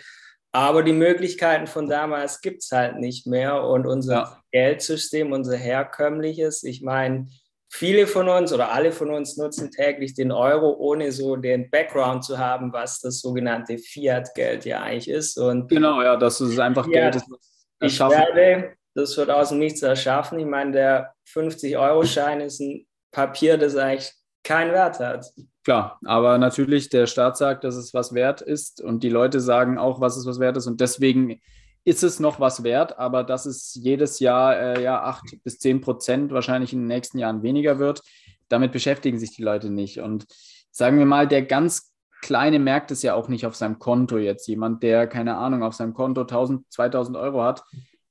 Aber 0.52 0.84
die 0.84 0.94
Möglichkeiten 0.94 1.66
von 1.66 1.90
damals 1.90 2.42
gibt 2.42 2.62
es 2.62 2.72
halt 2.72 2.98
nicht 2.98 3.26
mehr. 3.26 3.64
Und 3.64 3.88
unser 3.88 4.14
ja. 4.14 4.44
Geldsystem, 4.52 5.32
unser 5.32 5.58
herkömmliches, 5.58 6.64
ich 6.64 6.84
meine, 6.84 7.28
viele 7.72 8.06
von 8.06 8.30
uns 8.30 8.54
oder 8.54 8.72
alle 8.72 8.92
von 8.92 9.10
uns 9.10 9.36
nutzen 9.36 9.72
täglich 9.72 10.14
den 10.14 10.32
Euro, 10.32 10.76
ohne 10.78 11.12
so 11.12 11.36
den 11.36 11.72
Background 11.72 12.24
zu 12.24 12.38
haben, 12.38 12.72
was 12.72 13.00
das 13.00 13.22
sogenannte 13.22 13.80
Fiat-Geld 13.80 14.66
ja 14.66 14.84
eigentlich 14.84 15.10
ist. 15.10 15.40
Und 15.40 15.70
genau, 15.70 16.04
ja, 16.04 16.16
das 16.16 16.40
ist 16.40 16.60
einfach 16.60 16.86
Fiat, 16.86 17.14
Geld, 17.14 17.16
das 17.16 17.92
ich 17.92 18.00
werde, 18.00 18.74
das 18.96 19.18
wird 19.18 19.30
aus 19.30 19.50
dem 19.50 19.60
Nichts 19.60 19.82
erschaffen. 19.82 20.40
Ich 20.40 20.46
meine, 20.46 20.72
der 20.72 21.14
50-Euro-Schein 21.34 22.42
ist 22.42 22.60
ein 22.60 22.86
Papier, 23.12 23.58
das 23.58 23.76
eigentlich 23.76 24.12
keinen 24.44 24.74
Wert 24.74 25.00
hat. 25.00 25.26
Klar, 25.64 26.00
aber 26.04 26.38
natürlich 26.38 26.90
der 26.90 27.08
Staat 27.08 27.38
sagt, 27.38 27.64
dass 27.64 27.76
es 27.76 27.94
was 27.94 28.14
wert 28.14 28.42
ist 28.42 28.82
und 28.82 29.04
die 29.04 29.10
Leute 29.10 29.40
sagen 29.40 29.78
auch, 29.78 30.02
was 30.02 30.18
es 30.18 30.26
was 30.26 30.40
wert 30.40 30.58
ist 30.58 30.68
und 30.68 30.82
deswegen 30.82 31.40
ist 31.86 32.04
es 32.04 32.20
noch 32.20 32.40
was 32.40 32.64
wert, 32.64 32.98
aber 33.00 33.24
dass 33.24 33.46
es 33.46 33.74
jedes 33.76 34.20
Jahr 34.20 34.58
äh, 34.58 34.84
ja 34.84 35.02
acht 35.04 35.24
bis 35.44 35.60
zehn 35.60 35.82
Prozent 35.82 36.32
wahrscheinlich 36.32 36.74
in 36.74 36.80
den 36.80 36.88
nächsten 36.88 37.18
Jahren 37.18 37.44
weniger 37.44 37.80
wird, 37.80 38.02
damit 38.50 38.72
beschäftigen 38.72 39.20
sich 39.20 39.36
die 39.36 39.44
Leute 39.44 39.70
nicht. 39.70 40.00
Und 40.00 40.26
sagen 40.72 40.98
wir 40.98 41.06
mal, 41.06 41.28
der 41.28 41.44
ganz 41.44 41.94
Kleine 42.22 42.58
merkt 42.58 42.90
es 42.90 43.02
ja 43.04 43.16
auch 43.16 43.28
nicht 43.28 43.46
auf 43.46 43.56
seinem 43.56 43.80
Konto 43.80 44.18
jetzt. 44.18 44.48
Jemand, 44.48 44.82
der 44.82 45.08
keine 45.08 45.36
Ahnung 45.36 45.62
auf 45.62 45.74
seinem 45.74 45.94
Konto 45.94 46.22
1000, 46.22 46.72
2000 46.72 47.18
Euro 47.18 47.44
hat, 47.44 47.64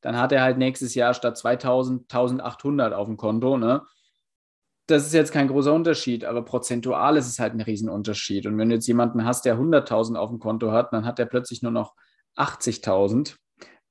dann 0.03 0.19
hat 0.19 0.33
er 0.33 0.43
halt 0.43 0.59
nächstes 0.59 0.95
Jahr 0.95 1.15
statt 1.15 1.39
2000 1.39 2.03
1800 2.13 2.93
auf 2.93 3.07
dem 3.07 3.17
Konto. 3.17 3.57
Ne? 3.57 3.83
das 4.87 5.07
ist 5.07 5.15
jetzt 5.15 5.33
kein 5.33 5.49
großer 5.49 5.73
Unterschied, 5.73 6.25
aber 6.25 6.43
prozentual 6.43 7.17
ist 7.17 7.29
es 7.29 7.39
halt 7.39 7.55
ein 7.55 7.61
Riesenunterschied. 7.61 8.47
Und 8.47 8.59
wenn 8.59 8.69
du 8.69 8.75
jetzt 8.75 8.87
jemanden 8.87 9.25
hast, 9.25 9.45
der 9.45 9.57
100.000 9.57 10.17
auf 10.17 10.31
dem 10.31 10.39
Konto 10.39 10.73
hat, 10.73 10.93
dann 10.93 11.05
hat 11.05 11.19
er 11.19 11.27
plötzlich 11.27 11.63
nur 11.63 11.73
noch 11.73 11.95
80.000 12.37 13.37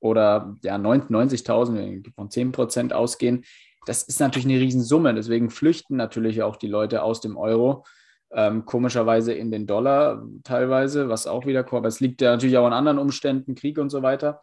oder 0.00 0.54
ja 0.62 0.76
90.000, 0.76 1.74
wenn 1.74 2.04
wir 2.04 2.12
von 2.14 2.30
10 2.30 2.52
Prozent 2.52 2.92
ausgehen. 2.92 3.44
Das 3.86 4.02
ist 4.02 4.20
natürlich 4.20 4.46
eine 4.46 4.60
Riesensumme. 4.60 5.14
Deswegen 5.14 5.50
flüchten 5.50 5.96
natürlich 5.96 6.42
auch 6.42 6.56
die 6.56 6.68
Leute 6.68 7.02
aus 7.02 7.20
dem 7.20 7.36
Euro. 7.36 7.84
Ähm, 8.30 8.64
komischerweise 8.64 9.32
in 9.32 9.50
den 9.50 9.66
Dollar 9.66 10.22
teilweise, 10.44 11.08
was 11.08 11.26
auch 11.26 11.46
wieder 11.46 11.64
kommt. 11.64 11.86
Es 11.86 12.00
liegt 12.00 12.20
ja 12.20 12.32
natürlich 12.32 12.56
auch 12.56 12.66
an 12.66 12.72
anderen 12.72 12.98
Umständen, 12.98 13.54
Krieg 13.54 13.78
und 13.78 13.90
so 13.90 14.02
weiter. 14.02 14.40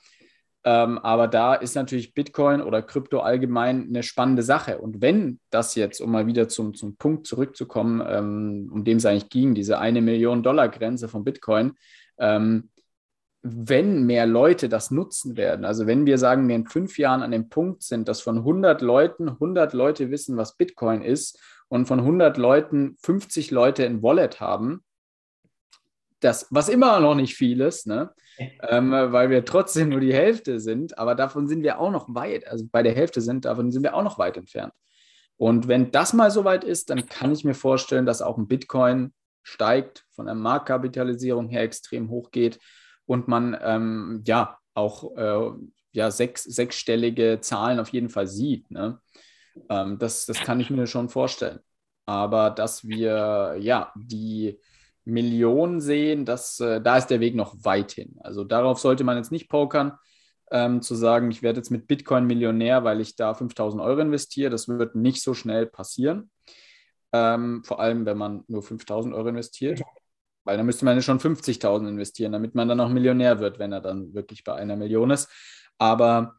Ähm, 0.65 0.97
aber 0.99 1.27
da 1.27 1.55
ist 1.55 1.75
natürlich 1.75 2.13
Bitcoin 2.13 2.61
oder 2.61 2.81
Krypto 2.81 3.19
allgemein 3.19 3.87
eine 3.87 4.03
spannende 4.03 4.43
Sache. 4.43 4.77
Und 4.79 5.01
wenn 5.01 5.39
das 5.49 5.75
jetzt, 5.75 6.01
um 6.01 6.11
mal 6.11 6.27
wieder 6.27 6.49
zum, 6.49 6.73
zum 6.73 6.97
Punkt 6.97 7.27
zurückzukommen, 7.27 8.03
ähm, 8.05 8.69
um 8.73 8.83
dem 8.83 8.97
es 8.97 9.05
eigentlich 9.05 9.29
ging, 9.29 9.55
diese 9.55 9.79
eine 9.79 10.01
Million 10.01 10.43
Dollar 10.43 10.67
Grenze 10.67 11.07
von 11.07 11.23
Bitcoin, 11.23 11.73
ähm, 12.17 12.69
wenn 13.41 14.05
mehr 14.05 14.25
Leute 14.25 14.67
das 14.67 14.91
nutzen 14.91 15.37
werden, 15.37 15.63
also 15.63 15.87
wenn 15.87 16.05
wir 16.05 16.17
sagen, 16.17 16.49
wir 16.49 16.57
in 16.57 16.67
fünf 16.67 16.97
Jahren 16.97 17.23
an 17.23 17.31
dem 17.31 17.47
Punkt 17.47 17.83
sind, 17.83 18.09
dass 18.09 18.19
von 18.19 18.39
100 18.39 18.81
Leuten 18.81 19.29
100 19.29 19.71
Leute 19.73 20.11
wissen, 20.11 20.35
was 20.35 20.57
Bitcoin 20.57 21.01
ist 21.01 21.39
und 21.69 21.85
von 21.85 21.99
100 21.99 22.35
Leuten 22.35 22.97
50 23.01 23.51
Leute 23.51 23.85
ein 23.85 24.03
Wallet 24.03 24.41
haben, 24.41 24.83
das, 26.19 26.47
was 26.49 26.67
immer 26.67 26.99
noch 26.99 27.15
nicht 27.15 27.35
viel 27.35 27.61
ist, 27.61 27.87
ne? 27.87 28.11
Ähm, 28.67 28.91
weil 28.91 29.29
wir 29.29 29.45
trotzdem 29.45 29.89
nur 29.89 29.99
die 29.99 30.13
Hälfte 30.13 30.59
sind, 30.59 30.97
aber 30.97 31.15
davon 31.15 31.47
sind 31.47 31.63
wir 31.63 31.79
auch 31.79 31.91
noch 31.91 32.13
weit, 32.13 32.47
also 32.47 32.65
bei 32.71 32.83
der 32.83 32.93
Hälfte 32.93 33.21
sind, 33.21 33.45
davon 33.45 33.71
sind 33.71 33.83
wir 33.83 33.95
auch 33.95 34.03
noch 34.03 34.17
weit 34.17 34.37
entfernt. 34.37 34.73
Und 35.37 35.67
wenn 35.67 35.91
das 35.91 36.13
mal 36.13 36.31
so 36.31 36.43
weit 36.43 36.63
ist, 36.63 36.89
dann 36.89 37.05
kann 37.05 37.31
ich 37.31 37.45
mir 37.45 37.53
vorstellen, 37.53 38.05
dass 38.05 38.21
auch 38.21 38.37
ein 38.37 38.47
Bitcoin 38.47 39.13
steigt, 39.43 40.05
von 40.11 40.25
der 40.25 40.35
Marktkapitalisierung 40.35 41.47
her 41.47 41.61
extrem 41.61 42.09
hoch 42.09 42.31
geht 42.31 42.59
und 43.05 43.27
man 43.27 43.57
ähm, 43.61 44.23
ja 44.25 44.57
auch 44.73 45.15
äh, 45.15 45.51
ja, 45.91 46.11
sechs, 46.11 46.43
sechsstellige 46.43 47.39
Zahlen 47.41 47.79
auf 47.79 47.89
jeden 47.89 48.09
Fall 48.09 48.27
sieht. 48.27 48.69
Ne? 48.69 48.99
Ähm, 49.69 49.97
das, 49.97 50.25
das 50.25 50.39
kann 50.41 50.59
ich 50.59 50.69
mir 50.69 50.87
schon 50.87 51.09
vorstellen. 51.09 51.59
Aber 52.05 52.49
dass 52.49 52.87
wir 52.87 53.55
ja 53.59 53.93
die 53.95 54.59
Millionen 55.09 55.81
sehen, 55.81 56.25
das, 56.25 56.59
äh, 56.59 56.81
da 56.81 56.97
ist 56.97 57.07
der 57.07 57.19
Weg 57.19 57.35
noch 57.35 57.55
weit 57.63 57.91
hin. 57.91 58.15
Also 58.21 58.43
darauf 58.43 58.79
sollte 58.79 59.03
man 59.03 59.17
jetzt 59.17 59.31
nicht 59.31 59.49
pokern, 59.49 59.93
ähm, 60.51 60.81
zu 60.81 60.95
sagen, 60.95 61.31
ich 61.31 61.43
werde 61.43 61.59
jetzt 61.59 61.69
mit 61.69 61.87
Bitcoin 61.87 62.25
Millionär, 62.25 62.83
weil 62.83 63.01
ich 63.01 63.15
da 63.15 63.33
5000 63.33 63.81
Euro 63.81 64.01
investiere. 64.01 64.49
Das 64.49 64.67
wird 64.67 64.95
nicht 64.95 65.21
so 65.21 65.33
schnell 65.33 65.67
passieren. 65.67 66.31
Ähm, 67.11 67.63
vor 67.63 67.79
allem, 67.79 68.05
wenn 68.05 68.17
man 68.17 68.43
nur 68.47 68.63
5000 68.63 69.13
Euro 69.13 69.29
investiert. 69.29 69.81
Weil 70.43 70.57
dann 70.57 70.65
müsste 70.65 70.85
man 70.85 70.95
ja 70.95 71.01
schon 71.01 71.19
50.000 71.19 71.89
investieren, 71.89 72.31
damit 72.31 72.55
man 72.55 72.67
dann 72.67 72.79
auch 72.79 72.89
Millionär 72.89 73.39
wird, 73.39 73.59
wenn 73.59 73.71
er 73.71 73.81
dann 73.81 74.13
wirklich 74.13 74.43
bei 74.43 74.55
einer 74.55 74.75
Million 74.75 75.11
ist. 75.11 75.29
Aber 75.77 76.37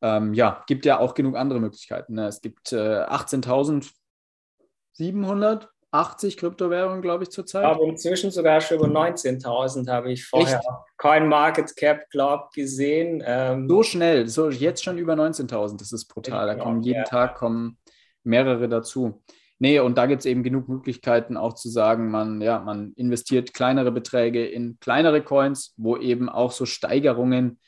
ähm, 0.00 0.34
ja, 0.34 0.64
gibt 0.66 0.84
ja 0.84 0.98
auch 0.98 1.14
genug 1.14 1.36
andere 1.36 1.60
Möglichkeiten. 1.60 2.14
Ne? 2.14 2.26
Es 2.26 2.40
gibt 2.40 2.72
äh, 2.72 3.04
18.700 3.04 5.68
80 5.92 6.38
Kryptowährungen, 6.38 7.02
glaube 7.02 7.24
ich, 7.24 7.30
zurzeit. 7.30 7.64
Aber 7.64 7.84
inzwischen 7.84 8.30
sogar 8.30 8.60
schon 8.62 8.78
über 8.78 8.86
19.000 8.86 9.90
habe 9.90 10.10
ich 10.10 10.24
vorher 10.24 10.58
Echt? 10.58 10.68
kein 10.96 11.28
Market 11.28 11.76
Cap, 11.76 12.08
glaube 12.10 12.48
gesehen. 12.54 13.22
Ähm, 13.24 13.68
so 13.68 13.82
schnell, 13.82 14.26
so 14.26 14.48
jetzt 14.48 14.82
schon 14.82 14.96
über 14.96 15.12
19.000, 15.12 15.78
das 15.78 15.92
ist 15.92 16.06
brutal. 16.06 16.46
Da 16.46 16.54
kommen 16.54 16.82
jeden 16.82 17.00
ja. 17.00 17.04
Tag 17.04 17.34
kommen 17.34 17.78
mehrere 18.24 18.68
dazu. 18.68 19.22
Nee, 19.58 19.80
und 19.80 19.98
da 19.98 20.06
gibt 20.06 20.20
es 20.20 20.26
eben 20.26 20.42
genug 20.42 20.68
Möglichkeiten 20.68 21.36
auch 21.36 21.52
zu 21.52 21.68
sagen, 21.68 22.10
man, 22.10 22.40
ja, 22.40 22.58
man 22.58 22.94
investiert 22.94 23.52
kleinere 23.52 23.92
Beträge 23.92 24.46
in 24.46 24.78
kleinere 24.80 25.22
Coins, 25.22 25.74
wo 25.76 25.98
eben 25.98 26.28
auch 26.28 26.52
so 26.52 26.64
Steigerungen 26.64 27.60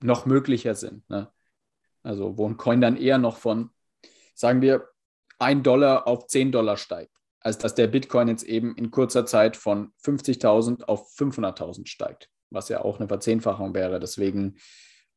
noch 0.00 0.24
möglicher 0.24 0.74
sind. 0.74 1.08
Ne? 1.10 1.30
Also 2.04 2.38
wo 2.38 2.48
ein 2.48 2.56
Coin 2.56 2.80
dann 2.80 2.96
eher 2.96 3.18
noch 3.18 3.36
von, 3.36 3.70
sagen 4.34 4.62
wir, 4.62 4.88
1 5.40 5.62
Dollar 5.64 6.06
auf 6.06 6.28
10 6.28 6.52
Dollar 6.52 6.76
steigt 6.76 7.11
als 7.42 7.58
dass 7.58 7.74
der 7.74 7.88
Bitcoin 7.88 8.28
jetzt 8.28 8.44
eben 8.44 8.74
in 8.76 8.90
kurzer 8.90 9.26
Zeit 9.26 9.56
von 9.56 9.92
50.000 10.04 10.84
auf 10.84 11.10
500.000 11.16 11.86
steigt, 11.88 12.28
was 12.50 12.68
ja 12.68 12.84
auch 12.84 12.98
eine 12.98 13.08
Verzehnfachung 13.08 13.74
wäre. 13.74 13.98
Deswegen, 13.98 14.56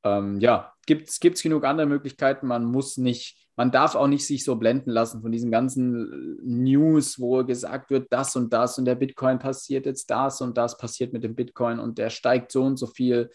ähm, 0.03 0.39
ja, 0.39 0.73
gibt 0.85 1.09
es 1.09 1.41
genug 1.41 1.63
andere 1.63 1.87
Möglichkeiten. 1.87 2.47
Man 2.47 2.65
muss 2.65 2.97
nicht, 2.97 3.49
man 3.55 3.71
darf 3.71 3.95
auch 3.95 4.07
nicht 4.07 4.25
sich 4.25 4.43
so 4.43 4.55
blenden 4.55 4.89
lassen 4.89 5.21
von 5.21 5.31
diesen 5.31 5.51
ganzen 5.51 6.37
News, 6.43 7.19
wo 7.19 7.43
gesagt 7.43 7.91
wird, 7.91 8.07
das 8.11 8.35
und 8.35 8.51
das 8.51 8.77
und 8.77 8.85
der 8.85 8.95
Bitcoin 8.95 9.39
passiert 9.39 9.85
jetzt 9.85 10.09
das 10.09 10.41
und 10.41 10.57
das 10.57 10.77
passiert 10.77 11.13
mit 11.13 11.23
dem 11.23 11.35
Bitcoin 11.35 11.79
und 11.79 11.97
der 11.97 12.09
steigt 12.09 12.51
so 12.51 12.63
und 12.63 12.77
so 12.77 12.87
viel, 12.87 13.29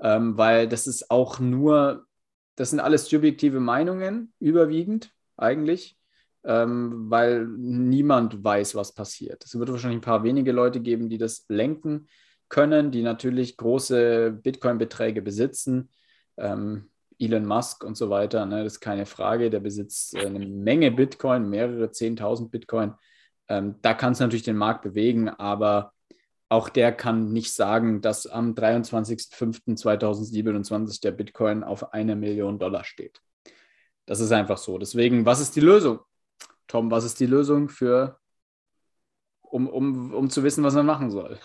ähm, 0.00 0.38
weil 0.38 0.68
das 0.68 0.86
ist 0.86 1.10
auch 1.10 1.38
nur, 1.38 2.06
das 2.56 2.70
sind 2.70 2.80
alles 2.80 3.06
subjektive 3.06 3.60
Meinungen, 3.60 4.32
überwiegend 4.40 5.12
eigentlich 5.36 5.96
ähm, 6.44 7.10
weil 7.10 7.46
niemand 7.46 8.42
weiß, 8.42 8.74
was 8.74 8.94
passiert. 8.94 9.44
Es 9.44 9.58
wird 9.58 9.70
wahrscheinlich 9.70 9.98
ein 9.98 10.02
paar 10.02 10.24
wenige 10.24 10.52
Leute 10.52 10.80
geben, 10.80 11.08
die 11.08 11.18
das 11.18 11.44
lenken 11.48 12.08
können, 12.48 12.90
die 12.90 13.02
natürlich 13.02 13.56
große 13.56 14.40
Bitcoin-Beträge 14.42 15.22
besitzen. 15.22 15.90
Ähm, 16.36 16.90
Elon 17.18 17.46
Musk 17.46 17.84
und 17.84 17.96
so 17.96 18.10
weiter, 18.10 18.44
ne, 18.46 18.64
das 18.64 18.74
ist 18.74 18.80
keine 18.80 19.06
Frage, 19.06 19.48
der 19.48 19.60
besitzt 19.60 20.14
äh, 20.14 20.26
eine 20.26 20.40
Menge 20.40 20.90
Bitcoin, 20.90 21.48
mehrere 21.48 21.86
10.000 21.86 22.50
Bitcoin. 22.50 22.94
Ähm, 23.48 23.76
da 23.82 23.94
kann 23.94 24.12
es 24.12 24.20
natürlich 24.20 24.42
den 24.42 24.56
Markt 24.56 24.82
bewegen, 24.82 25.28
aber 25.28 25.92
auch 26.48 26.68
der 26.68 26.92
kann 26.92 27.32
nicht 27.32 27.52
sagen, 27.52 28.00
dass 28.02 28.26
am 28.26 28.54
23.05.2027 28.54 31.00
der 31.00 31.12
Bitcoin 31.12 31.64
auf 31.64 31.94
eine 31.94 32.16
Million 32.16 32.58
Dollar 32.58 32.84
steht. 32.84 33.22
Das 34.04 34.20
ist 34.20 34.32
einfach 34.32 34.58
so. 34.58 34.76
Deswegen, 34.78 35.24
was 35.24 35.40
ist 35.40 35.56
die 35.56 35.60
Lösung? 35.60 36.00
Tom, 36.72 36.90
was 36.90 37.04
ist 37.04 37.20
die 37.20 37.26
Lösung 37.26 37.68
für, 37.68 38.18
um, 39.42 39.68
um, 39.68 40.14
um 40.14 40.30
zu 40.30 40.42
wissen, 40.42 40.64
was 40.64 40.72
man 40.72 40.86
machen 40.86 41.10
soll? 41.10 41.38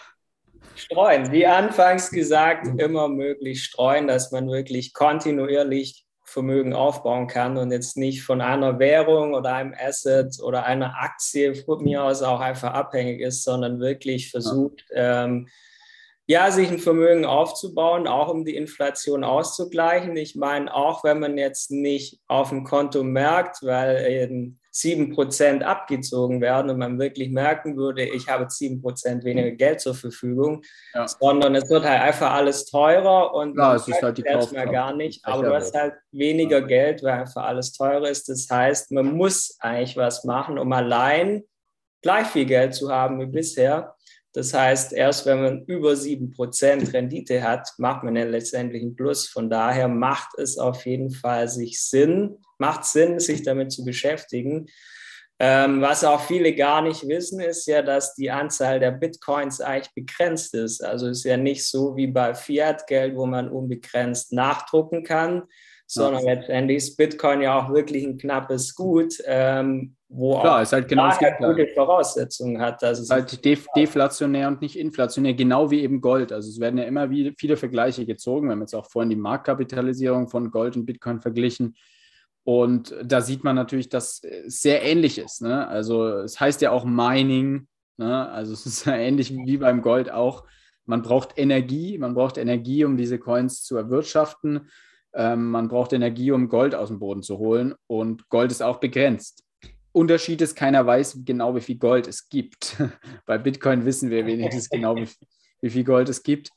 Streuen, 0.74 1.34
wie 1.34 1.46
anfangs 1.46 2.12
gesagt, 2.12 2.80
immer 2.80 3.10
möglich 3.10 3.62
streuen, 3.62 4.08
dass 4.08 4.32
man 4.32 4.48
wirklich 4.48 4.94
kontinuierlich 4.94 6.06
Vermögen 6.24 6.74
aufbauen 6.74 7.28
kann 7.28 7.58
und 7.58 7.72
jetzt 7.72 7.98
nicht 7.98 8.24
von 8.24 8.40
einer 8.40 8.80
Währung 8.80 9.34
oder 9.34 9.54
einem 9.54 9.76
Asset 9.78 10.42
oder 10.42 10.66
einer 10.66 10.96
Aktie 11.02 11.56
von 11.56 11.84
mir 11.84 12.06
aus 12.06 12.22
auch 12.22 12.40
einfach 12.40 12.74
abhängig 12.74 13.20
ist, 13.20 13.44
sondern 13.44 13.82
wirklich 13.82 14.32
versucht, 14.32 14.86
ja. 14.92 15.26
ähm, 15.26 15.50
ja, 16.26 16.52
sich 16.52 16.70
ein 16.70 16.80
Vermögen 16.80 17.26
aufzubauen, 17.26 18.08
auch 18.08 18.30
um 18.30 18.46
die 18.46 18.56
Inflation 18.56 19.26
auszugleichen. 19.26 20.16
Ich 20.16 20.36
meine, 20.36 20.74
auch 20.74 21.04
wenn 21.04 21.20
man 21.20 21.38
jetzt 21.38 21.70
nicht 21.70 22.22
auf 22.28 22.50
dem 22.50 22.64
Konto 22.64 23.04
merkt, 23.04 23.64
weil 23.64 23.98
7% 24.78 25.64
abgezogen 25.64 26.40
werden 26.40 26.70
und 26.70 26.78
man 26.78 27.00
wirklich 27.00 27.30
merken 27.30 27.78
würde, 27.78 28.04
ich 28.04 28.28
habe 28.28 28.46
7% 28.46 29.24
weniger 29.24 29.52
Geld 29.52 29.82
zur 29.82 29.96
Verfügung, 29.96 30.62
ja. 30.94 31.08
sondern 31.08 31.56
es 31.56 31.68
wird 31.70 31.84
halt 31.84 32.02
einfach 32.02 32.32
alles 32.32 32.66
teurer 32.66 33.34
und 33.34 33.58
ja, 33.58 33.76
es 33.76 33.88
ist 33.88 34.02
halt 34.02 34.20
die 34.20 34.22
erstmal 34.22 34.70
gar 34.70 34.96
nicht, 34.96 35.26
aber 35.26 35.44
du 35.44 35.56
hast 35.56 35.74
halt 35.74 35.96
weniger 36.12 36.62
Geld, 36.62 37.02
weil 37.02 37.14
einfach 37.14 37.46
alles 37.46 37.74
teurer 37.74 38.08
ist. 38.08 38.30
Das 38.30 38.48
heißt, 38.50 38.92
man 38.92 39.16
muss 39.16 39.58
eigentlich 39.60 39.98
was 39.98 40.24
machen, 40.24 40.60
um 40.60 40.72
allein 40.72 41.44
gleich 42.04 42.28
viel 42.28 42.46
Geld 42.46 42.76
zu 42.76 42.92
haben 42.92 43.20
wie 43.20 43.26
bisher. 43.26 43.96
Das 44.38 44.54
heißt, 44.54 44.94
erst 44.94 45.26
wenn 45.26 45.42
man 45.42 45.66
über 45.66 45.94
7% 45.94 46.94
Rendite 46.94 47.42
hat, 47.42 47.74
macht 47.80 48.04
man 48.04 48.16
einen 48.16 48.96
Plus. 48.96 49.28
Von 49.28 49.50
daher 49.50 49.88
macht 49.88 50.38
es 50.38 50.60
auf 50.60 50.86
jeden 50.86 51.10
Fall 51.10 51.50
sich 51.50 51.82
Sinn, 51.82 52.38
macht 52.60 52.86
Sinn, 52.86 53.20
sich 53.20 53.42
damit 53.42 53.72
zu 53.72 53.84
beschäftigen. 53.84 54.68
Ähm, 55.40 55.82
was 55.82 56.04
auch 56.04 56.22
viele 56.22 56.54
gar 56.54 56.84
nicht 56.84 57.08
wissen, 57.08 57.40
ist 57.40 57.66
ja, 57.66 57.82
dass 57.82 58.14
die 58.14 58.30
Anzahl 58.30 58.80
der 58.80 58.92
Bitcoins 58.92 59.60
eigentlich 59.60 59.96
begrenzt 59.96 60.54
ist. 60.54 60.84
Also 60.84 61.08
ist 61.08 61.24
ja 61.24 61.38
nicht 61.38 61.66
so 61.66 61.96
wie 61.96 62.06
bei 62.06 62.36
Fiat-Geld, 62.36 63.16
wo 63.16 63.26
man 63.26 63.50
unbegrenzt 63.50 64.34
nachdrucken 64.34 65.04
kann, 65.04 65.46
sondern 65.88 66.26
ja. 66.26 66.34
letztendlich 66.34 66.78
ist 66.78 66.98
Bitcoin 66.98 67.42
ja 67.42 67.60
auch 67.60 67.74
wirklich 67.74 68.06
ein 68.06 68.18
knappes 68.18 68.76
Gut, 68.76 69.16
ähm, 69.26 69.96
wo 70.10 70.40
Klar, 70.40 70.58
auch 70.58 70.62
ist 70.62 70.74
halt 70.74 70.88
genau 70.90 71.08
das 71.08 71.18
gute 71.18 71.68
Voraussetzungen 71.74 72.62
hat. 72.62 72.84
Also 72.84 73.02
es 73.02 73.10
ist 73.10 73.12
halt 73.12 73.46
def 73.46 73.66
deflationär 73.76 74.50
und 74.50 74.62
nicht 74.62 74.78
inflationär, 74.78 75.34
genau 75.34 75.72
wie 75.72 75.82
eben 75.82 76.02
Gold. 76.02 76.32
Also 76.32 76.50
es 76.50 76.60
werden 76.60 76.78
ja 76.78 76.84
immer 76.84 77.10
wieder 77.10 77.32
viele 77.38 77.58
Vergleiche 77.58 78.06
gezogen. 78.06 78.48
Wir 78.48 78.52
haben 78.52 78.62
jetzt 78.62 78.76
auch 78.76 78.90
vorhin 78.90 79.10
die 79.10 79.16
Marktkapitalisierung 79.16 80.28
von 80.28 80.52
Gold 80.52 80.76
und 80.76 80.86
Bitcoin 80.86 81.22
verglichen. 81.22 81.76
Und 82.44 82.96
da 83.04 83.22
sieht 83.22 83.44
man 83.44 83.56
natürlich, 83.56 83.90
dass 83.90 84.22
es 84.24 84.62
sehr 84.62 84.84
ähnlich 84.84 85.18
ist. 85.18 85.42
Ne? 85.42 85.68
Also 85.68 86.08
es 86.20 86.40
heißt 86.40 86.62
ja 86.62 86.72
auch 86.72 86.86
Mining. 86.86 87.68
Ne? 87.98 88.30
Also 88.30 88.54
es 88.54 88.66
ist 88.66 88.86
ja 88.86 88.96
ähnlich 88.98 89.34
wie 89.34 89.58
beim 89.58 89.82
Gold 89.82 90.12
auch. 90.12 90.46
Man 90.86 91.02
braucht 91.02 91.38
Energie, 91.38 91.98
man 91.98 92.14
braucht 92.14 92.38
Energie, 92.38 92.86
um 92.86 92.96
diese 92.96 93.20
Coins 93.20 93.64
zu 93.64 93.76
erwirtschaften. 93.76 94.70
Ähm, 95.18 95.50
man 95.50 95.68
braucht 95.68 95.94
Energie, 95.94 96.32
um 96.32 96.48
Gold 96.48 96.76
aus 96.76 96.90
dem 96.90 97.00
Boden 97.00 97.24
zu 97.24 97.40
holen. 97.40 97.74
Und 97.88 98.30
Gold 98.30 98.52
ist 98.52 98.62
auch 98.62 98.78
begrenzt. 98.78 99.44
Unterschied 99.92 100.42
ist, 100.42 100.56
keiner 100.56 100.86
weiß 100.86 101.22
genau, 101.26 101.56
wie 101.56 101.62
viel 101.62 101.80
Gold 101.80 102.08
es 102.08 102.30
gibt. 102.30 102.78
Bei 103.26 103.40
Bitcoin 103.40 103.84
wissen 103.84 104.12
wir 104.12 104.28
wenigstens 104.28 104.70
genau, 104.70 104.96
wie, 104.96 105.10
wie 105.62 105.72
viel 105.72 105.84
Gold 105.84 106.08
es 106.08 106.22
gibt, 106.22 106.52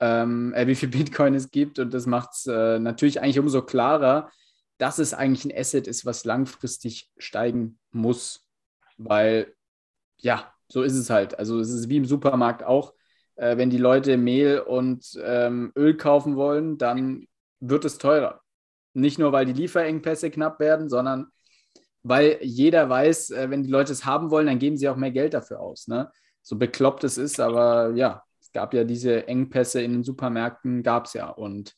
ähm, 0.00 0.54
äh, 0.54 0.66
wie 0.66 0.74
viel 0.74 0.88
Bitcoin 0.88 1.34
es 1.34 1.50
gibt. 1.50 1.78
Und 1.78 1.92
das 1.92 2.06
macht 2.06 2.30
es 2.32 2.46
äh, 2.46 2.78
natürlich 2.78 3.20
eigentlich 3.20 3.38
umso 3.38 3.60
klarer, 3.60 4.30
dass 4.78 4.98
es 4.98 5.12
eigentlich 5.12 5.44
ein 5.44 5.60
Asset 5.60 5.86
ist, 5.86 6.06
was 6.06 6.24
langfristig 6.24 7.10
steigen 7.18 7.78
muss. 7.90 8.48
Weil, 8.96 9.52
ja, 10.16 10.50
so 10.66 10.82
ist 10.82 10.94
es 10.94 11.10
halt. 11.10 11.38
Also 11.38 11.60
es 11.60 11.68
ist 11.68 11.90
wie 11.90 11.98
im 11.98 12.06
Supermarkt 12.06 12.64
auch. 12.64 12.94
Äh, 13.36 13.58
wenn 13.58 13.68
die 13.68 13.76
Leute 13.76 14.16
Mehl 14.16 14.60
und 14.60 15.20
ähm, 15.22 15.72
Öl 15.76 15.94
kaufen 15.94 16.36
wollen, 16.36 16.78
dann 16.78 17.27
wird 17.60 17.84
es 17.84 17.98
teurer. 17.98 18.40
Nicht 18.94 19.18
nur, 19.18 19.32
weil 19.32 19.46
die 19.46 19.52
Lieferengpässe 19.52 20.30
knapp 20.30 20.60
werden, 20.60 20.88
sondern 20.88 21.28
weil 22.02 22.38
jeder 22.42 22.88
weiß, 22.88 23.30
äh, 23.30 23.50
wenn 23.50 23.62
die 23.62 23.70
Leute 23.70 23.92
es 23.92 24.04
haben 24.04 24.30
wollen, 24.30 24.46
dann 24.46 24.58
geben 24.58 24.76
sie 24.76 24.88
auch 24.88 24.96
mehr 24.96 25.10
Geld 25.10 25.34
dafür 25.34 25.60
aus. 25.60 25.88
Ne? 25.88 26.10
So 26.42 26.56
bekloppt 26.56 27.04
es 27.04 27.18
ist, 27.18 27.40
aber 27.40 27.92
ja, 27.94 28.22
es 28.40 28.52
gab 28.52 28.72
ja 28.72 28.84
diese 28.84 29.28
Engpässe 29.28 29.82
in 29.82 29.92
den 29.92 30.04
Supermärkten, 30.04 30.82
gab 30.82 31.06
es 31.06 31.12
ja. 31.12 31.28
Und 31.28 31.74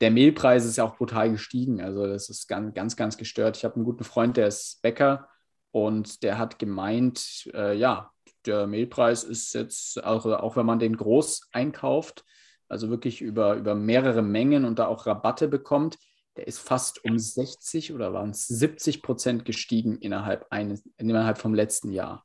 der 0.00 0.10
Mehlpreis 0.10 0.64
ist 0.64 0.76
ja 0.76 0.84
auch 0.84 0.96
brutal 0.96 1.30
gestiegen. 1.30 1.80
Also 1.80 2.06
das 2.06 2.28
ist 2.28 2.48
ganz, 2.48 2.74
ganz, 2.74 2.96
ganz 2.96 3.16
gestört. 3.16 3.56
Ich 3.56 3.64
habe 3.64 3.76
einen 3.76 3.84
guten 3.84 4.04
Freund, 4.04 4.36
der 4.36 4.48
ist 4.48 4.82
Bäcker 4.82 5.28
und 5.70 6.22
der 6.22 6.38
hat 6.38 6.58
gemeint, 6.58 7.48
äh, 7.54 7.76
ja, 7.76 8.10
der 8.44 8.66
Mehlpreis 8.66 9.24
ist 9.24 9.54
jetzt, 9.54 10.02
auch, 10.04 10.26
auch 10.26 10.56
wenn 10.56 10.66
man 10.66 10.80
den 10.80 10.96
groß 10.96 11.48
einkauft, 11.52 12.24
also 12.72 12.88
wirklich 12.88 13.20
über, 13.20 13.56
über 13.56 13.74
mehrere 13.74 14.22
Mengen 14.22 14.64
und 14.64 14.78
da 14.78 14.86
auch 14.86 15.06
Rabatte 15.06 15.46
bekommt, 15.46 15.98
der 16.36 16.46
ist 16.46 16.58
fast 16.58 17.04
um 17.04 17.18
60 17.18 17.92
oder 17.92 18.14
waren 18.14 18.30
es 18.30 18.48
70 18.48 19.02
Prozent 19.02 19.44
gestiegen 19.44 19.98
innerhalb, 19.98 20.46
eines, 20.48 20.82
innerhalb 20.96 21.36
vom 21.36 21.52
letzten 21.52 21.92
Jahr. 21.92 22.24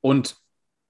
Und 0.00 0.36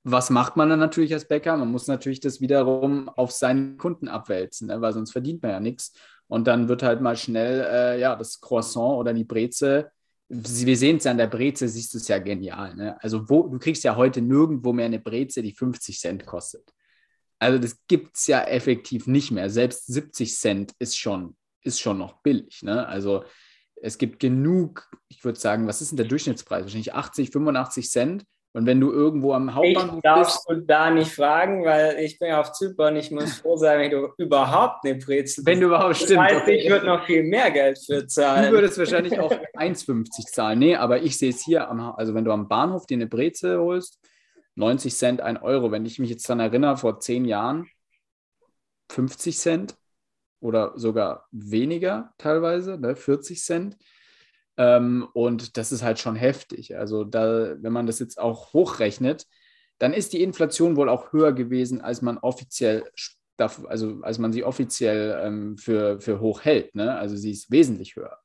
was 0.05 0.29
macht 0.29 0.57
man 0.57 0.69
dann 0.69 0.79
natürlich 0.79 1.14
als 1.14 1.26
Bäcker? 1.26 1.57
Man 1.57 1.71
muss 1.71 1.87
natürlich 1.87 2.21
das 2.21 2.43
wiederum 2.43 3.09
auf 3.09 3.33
seinen 3.33 3.79
Kunden 3.79 4.09
abwälzen, 4.09 4.69
ne? 4.69 4.81
weil 4.83 4.93
sonst 4.93 5.12
verdient 5.12 5.43
man 5.43 5.52
ja 5.52 5.61
nichts. 5.61 5.95
Und 6.26 6.47
dann 6.47 6.69
wird 6.69 6.82
halt 6.82 7.00
mal 7.00 7.17
schnell 7.17 7.67
äh, 7.67 7.99
ja, 7.99 8.15
das 8.15 8.43
Croissant 8.43 8.99
oder 8.99 9.15
die 9.15 9.25
Breze. 9.25 9.91
Wir 10.28 10.76
sehen 10.76 10.99
es 10.99 11.04
ja 11.04 11.13
an 11.13 11.19
der 11.19 11.26
Breze, 11.28 11.67
siehst 11.67 11.95
du 11.95 11.99
es 11.99 12.08
ja 12.08 12.19
genial. 12.19 12.76
Ne? 12.76 13.02
Also 13.02 13.28
wo, 13.30 13.49
du 13.49 13.58
kriegst 13.58 13.84
ja 13.84 13.97
heute 13.97 14.21
nirgendwo 14.21 14.75
mehr 14.75 14.84
eine 14.84 15.00
Breze, 15.00 15.41
die 15.41 15.54
50 15.54 15.99
Cent 15.99 16.26
kostet. 16.26 16.71
Also 17.41 17.59
das 17.59 17.79
gibt 17.89 18.17
es 18.17 18.29
ja 18.29 18.43
effektiv 18.43 19.09
nicht 19.09 19.33
mehr. 19.33 19.50
Selbst 19.50 19.87
70 19.87 20.37
Cent 20.37 20.73
ist 20.79 20.97
schon 20.97 21.35
ist 21.63 21.81
schon 21.81 21.99
noch 21.99 22.23
billig. 22.23 22.63
Ne? 22.63 22.87
Also 22.87 23.25
es 23.83 23.99
gibt 23.99 24.21
genug, 24.21 24.89
ich 25.09 25.25
würde 25.25 25.39
sagen, 25.39 25.67
was 25.67 25.81
ist 25.81 25.91
denn 25.91 25.97
der 25.97 26.07
Durchschnittspreis? 26.07 26.63
Wahrscheinlich 26.63 26.95
80, 26.95 27.31
85 27.31 27.91
Cent. 27.91 28.25
Und 28.53 28.67
wenn 28.67 28.81
du 28.81 28.91
irgendwo 28.91 29.33
am 29.33 29.55
Hauptbahnhof 29.55 29.97
ich 29.99 30.03
darfst 30.03 30.49
bist. 30.49 30.61
du 30.61 30.67
da 30.67 30.91
nicht 30.91 31.13
fragen, 31.13 31.65
weil 31.65 32.00
ich 32.00 32.19
bin 32.19 32.33
auf 32.33 32.50
Zypern. 32.50 32.97
Ich 32.97 33.13
muss 33.13 33.35
froh 33.35 33.57
sein, 33.57 33.79
wenn 33.79 33.93
du 33.93 34.09
überhaupt 34.19 34.85
eine 34.85 34.97
Brezel 34.97 35.47
Wenn 35.47 35.61
du 35.61 35.67
überhaupt 35.67 35.97
stimmt. 35.97 36.19
Das 36.19 36.33
heißt, 36.33 36.49
ich 36.49 36.69
würde 36.69 36.87
noch 36.87 37.07
viel 37.07 37.23
mehr 37.23 37.53
Geld 37.53 37.79
für 37.79 38.09
zahlen. 38.09 38.47
Du 38.47 38.57
würdest 38.57 38.76
wahrscheinlich 38.76 39.19
auch 39.21 39.31
1,50 39.31 40.26
zahlen. 40.33 40.59
Nee, 40.59 40.75
aber 40.75 41.00
ich 41.00 41.17
sehe 41.17 41.31
es 41.31 41.45
hier, 41.45 41.69
am, 41.69 41.81
also 41.81 42.13
wenn 42.13 42.25
du 42.25 42.33
am 42.33 42.49
Bahnhof 42.49 42.87
dir 42.87 42.97
eine 42.97 43.07
Brezel 43.07 43.57
holst, 43.61 44.00
90 44.60 44.94
Cent, 44.94 45.20
1 45.20 45.42
Euro. 45.42 45.73
Wenn 45.73 45.86
ich 45.86 45.99
mich 45.99 46.10
jetzt 46.10 46.28
daran 46.28 46.40
erinnere, 46.40 46.76
vor 46.76 47.00
zehn 47.00 47.25
Jahren 47.25 47.68
50 48.90 49.38
Cent 49.38 49.76
oder 50.40 50.73
sogar 50.76 51.26
weniger 51.32 52.14
teilweise, 52.18 52.78
ne, 52.78 52.94
40 52.94 53.42
Cent. 53.42 53.76
Ähm, 54.56 55.08
und 55.14 55.56
das 55.56 55.73
ist 55.73 55.82
halt 55.82 55.99
schon 55.99 56.16
heftig. 56.16 56.76
Also 56.76 57.04
da, 57.04 57.56
wenn 57.62 57.73
man 57.73 57.86
das 57.86 57.99
jetzt 57.99 58.18
auch 58.20 58.52
hochrechnet, 58.52 59.26
dann 59.78 59.92
ist 59.94 60.12
die 60.12 60.23
Inflation 60.23 60.76
wohl 60.76 60.88
auch 60.88 61.12
höher 61.12 61.32
gewesen, 61.32 61.80
als 61.80 62.02
man 62.02 62.18
offiziell, 62.18 62.84
also 63.38 64.00
als 64.02 64.18
man 64.18 64.32
sie 64.32 64.44
offiziell 64.44 65.18
ähm, 65.25 65.56
für, 65.56 66.00
für 66.00 66.20
hoch 66.20 66.42
hält. 66.42 66.75
Ne? 66.75 66.94
Also 66.94 67.16
sie 67.16 67.30
ist 67.30 67.50
wesentlich 67.50 67.96
höher. 67.96 68.18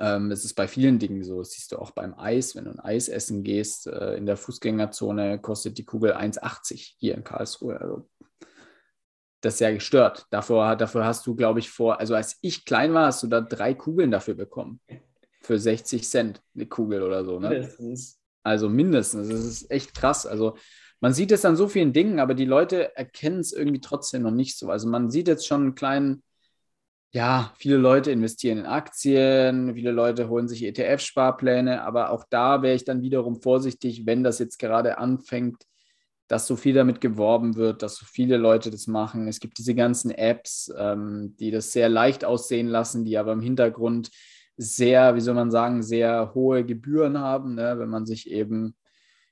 Ähm, 0.00 0.30
das 0.30 0.44
ist 0.44 0.54
bei 0.54 0.68
vielen 0.68 0.98
Dingen 0.98 1.22
so. 1.24 1.38
Das 1.38 1.52
siehst 1.52 1.72
du 1.72 1.78
auch 1.78 1.90
beim 1.90 2.18
Eis. 2.18 2.54
Wenn 2.54 2.64
du 2.64 2.70
ein 2.70 2.80
Eis 2.80 3.08
essen 3.08 3.42
gehst, 3.42 3.86
äh, 3.86 4.14
in 4.14 4.26
der 4.26 4.36
Fußgängerzone 4.36 5.38
kostet 5.40 5.78
die 5.78 5.84
Kugel 5.84 6.12
1,80 6.12 6.94
hier 6.98 7.14
in 7.14 7.24
Karlsruhe. 7.24 7.80
Also 7.80 8.08
das 9.40 9.54
ist 9.54 9.60
ja 9.60 9.72
gestört. 9.72 10.26
Dafür, 10.30 10.76
dafür 10.76 11.04
hast 11.04 11.26
du, 11.26 11.34
glaube 11.34 11.58
ich, 11.58 11.70
vor, 11.70 11.98
also 11.98 12.14
als 12.14 12.38
ich 12.42 12.64
klein 12.64 12.94
war, 12.94 13.06
hast 13.06 13.22
du 13.22 13.26
da 13.26 13.40
drei 13.40 13.74
Kugeln 13.74 14.10
dafür 14.10 14.34
bekommen. 14.34 14.80
Für 15.40 15.58
60 15.58 16.08
Cent 16.08 16.40
eine 16.54 16.66
Kugel 16.66 17.02
oder 17.02 17.24
so. 17.24 17.40
Ne? 17.40 17.50
Mindestens. 17.50 18.20
Also 18.44 18.68
mindestens. 18.68 19.28
Das 19.28 19.44
ist 19.44 19.70
echt 19.70 19.94
krass. 19.94 20.26
Also 20.26 20.56
man 21.00 21.12
sieht 21.12 21.32
es 21.32 21.44
an 21.44 21.56
so 21.56 21.66
vielen 21.66 21.92
Dingen, 21.92 22.20
aber 22.20 22.34
die 22.34 22.44
Leute 22.44 22.96
erkennen 22.96 23.40
es 23.40 23.52
irgendwie 23.52 23.80
trotzdem 23.80 24.22
noch 24.22 24.30
nicht 24.30 24.56
so. 24.56 24.70
Also 24.70 24.88
man 24.88 25.10
sieht 25.10 25.26
jetzt 25.26 25.46
schon 25.46 25.62
einen 25.62 25.74
kleinen, 25.74 26.22
ja, 27.12 27.52
viele 27.58 27.76
Leute 27.76 28.10
investieren 28.10 28.58
in 28.58 28.66
Aktien, 28.66 29.74
viele 29.74 29.90
Leute 29.92 30.28
holen 30.28 30.48
sich 30.48 30.64
ETF-Sparpläne, 30.64 31.82
aber 31.82 32.10
auch 32.10 32.24
da 32.28 32.62
wäre 32.62 32.74
ich 32.74 32.84
dann 32.84 33.02
wiederum 33.02 33.40
vorsichtig, 33.40 34.06
wenn 34.06 34.24
das 34.24 34.38
jetzt 34.38 34.58
gerade 34.58 34.96
anfängt, 34.96 35.62
dass 36.26 36.46
so 36.46 36.56
viel 36.56 36.72
damit 36.72 37.02
geworben 37.02 37.56
wird, 37.56 37.82
dass 37.82 37.96
so 37.96 38.06
viele 38.06 38.38
Leute 38.38 38.70
das 38.70 38.86
machen. 38.86 39.28
Es 39.28 39.40
gibt 39.40 39.58
diese 39.58 39.74
ganzen 39.74 40.10
Apps, 40.10 40.72
ähm, 40.78 41.36
die 41.38 41.50
das 41.50 41.72
sehr 41.72 41.90
leicht 41.90 42.24
aussehen 42.24 42.68
lassen, 42.68 43.04
die 43.04 43.18
aber 43.18 43.32
im 43.32 43.42
Hintergrund 43.42 44.10
sehr, 44.56 45.14
wie 45.14 45.20
soll 45.20 45.34
man 45.34 45.50
sagen, 45.50 45.82
sehr 45.82 46.32
hohe 46.34 46.64
Gebühren 46.64 47.18
haben, 47.18 47.56
ne? 47.56 47.78
wenn 47.78 47.90
man 47.90 48.06
sich 48.06 48.30
eben 48.30 48.74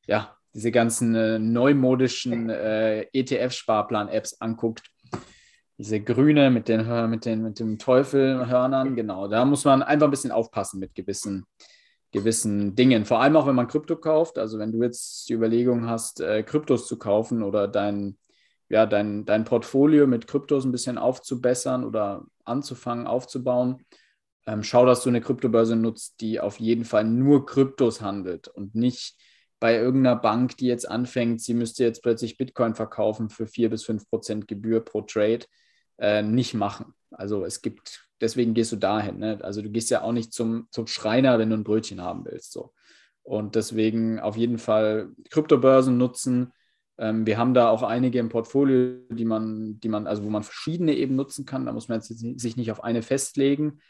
ja 0.06 0.36
diese 0.52 0.70
ganzen 0.70 1.14
äh, 1.14 1.38
neumodischen 1.38 2.50
äh, 2.50 3.06
ETF-Sparplan-Apps 3.12 4.40
anguckt. 4.42 4.90
Diese 5.80 6.00
grüne 6.00 6.50
mit 6.50 6.68
den, 6.68 7.10
mit 7.10 7.24
den 7.24 7.42
mit 7.42 7.58
dem 7.58 7.78
Teufelhörnern, 7.78 8.94
genau. 8.96 9.28
Da 9.28 9.46
muss 9.46 9.64
man 9.64 9.82
einfach 9.82 10.08
ein 10.08 10.10
bisschen 10.10 10.30
aufpassen 10.30 10.78
mit 10.78 10.94
gewissen 10.94 11.46
gewissen 12.12 12.74
Dingen. 12.74 13.04
Vor 13.04 13.20
allem 13.20 13.36
auch, 13.36 13.46
wenn 13.46 13.54
man 13.54 13.68
Krypto 13.68 13.96
kauft. 13.96 14.38
Also 14.38 14.58
wenn 14.58 14.72
du 14.72 14.82
jetzt 14.82 15.28
die 15.28 15.34
Überlegung 15.34 15.88
hast, 15.88 16.20
äh, 16.20 16.42
Kryptos 16.42 16.86
zu 16.86 16.98
kaufen 16.98 17.42
oder 17.42 17.68
dein, 17.68 18.18
ja, 18.68 18.86
dein, 18.86 19.24
dein 19.24 19.44
Portfolio 19.44 20.06
mit 20.06 20.26
Kryptos 20.26 20.64
ein 20.64 20.72
bisschen 20.72 20.98
aufzubessern 20.98 21.84
oder 21.84 22.24
anzufangen, 22.44 23.06
aufzubauen, 23.06 23.86
ähm, 24.46 24.62
schau, 24.62 24.86
dass 24.86 25.02
du 25.02 25.08
eine 25.08 25.20
Kryptobörse 25.20 25.76
nutzt, 25.76 26.20
die 26.20 26.40
auf 26.40 26.58
jeden 26.58 26.84
Fall 26.84 27.04
nur 27.04 27.46
Kryptos 27.46 28.00
handelt 28.00 28.48
und 28.48 28.74
nicht 28.74 29.16
bei 29.60 29.76
irgendeiner 29.76 30.16
Bank, 30.16 30.56
die 30.56 30.66
jetzt 30.66 30.88
anfängt, 30.88 31.42
sie 31.42 31.54
müsste 31.54 31.84
jetzt 31.84 32.02
plötzlich 32.02 32.38
Bitcoin 32.38 32.74
verkaufen 32.74 33.28
für 33.28 33.46
4 33.46 33.68
bis 33.70 33.84
5 33.84 34.08
Prozent 34.08 34.48
Gebühr 34.48 34.80
pro 34.80 35.02
Trade. 35.02 35.44
Äh, 36.00 36.22
nicht 36.22 36.54
machen. 36.54 36.94
Also 37.10 37.44
es 37.44 37.62
gibt, 37.62 38.08
deswegen 38.20 38.54
gehst 38.54 38.72
du 38.72 38.76
dahin. 38.76 39.18
Ne? 39.18 39.38
Also 39.42 39.62
du 39.62 39.70
gehst 39.70 39.90
ja 39.90 40.02
auch 40.02 40.12
nicht 40.12 40.32
zum, 40.32 40.66
zum 40.70 40.86
Schreiner, 40.86 41.38
wenn 41.38 41.50
du 41.50 41.56
ein 41.56 41.64
Brötchen 41.64 42.00
haben 42.00 42.24
willst. 42.24 42.52
So. 42.52 42.72
Und 43.22 43.54
deswegen 43.54 44.18
auf 44.18 44.36
jeden 44.36 44.58
Fall 44.58 45.10
Kryptobörsen 45.30 45.96
nutzen. 45.96 46.52
Ähm, 46.98 47.26
wir 47.26 47.38
haben 47.38 47.54
da 47.54 47.68
auch 47.68 47.82
einige 47.82 48.18
im 48.18 48.28
Portfolio, 48.28 48.98
die 49.10 49.24
man, 49.24 49.78
die 49.80 49.88
man, 49.88 50.06
also 50.06 50.24
wo 50.24 50.30
man 50.30 50.42
verschiedene 50.42 50.94
eben 50.94 51.16
nutzen 51.16 51.46
kann. 51.46 51.66
Da 51.66 51.72
muss 51.72 51.88
man 51.88 52.00
jetzt 52.00 52.40
sich 52.40 52.56
nicht 52.56 52.72
auf 52.72 52.82
eine 52.82 53.02
festlegen. 53.02 53.80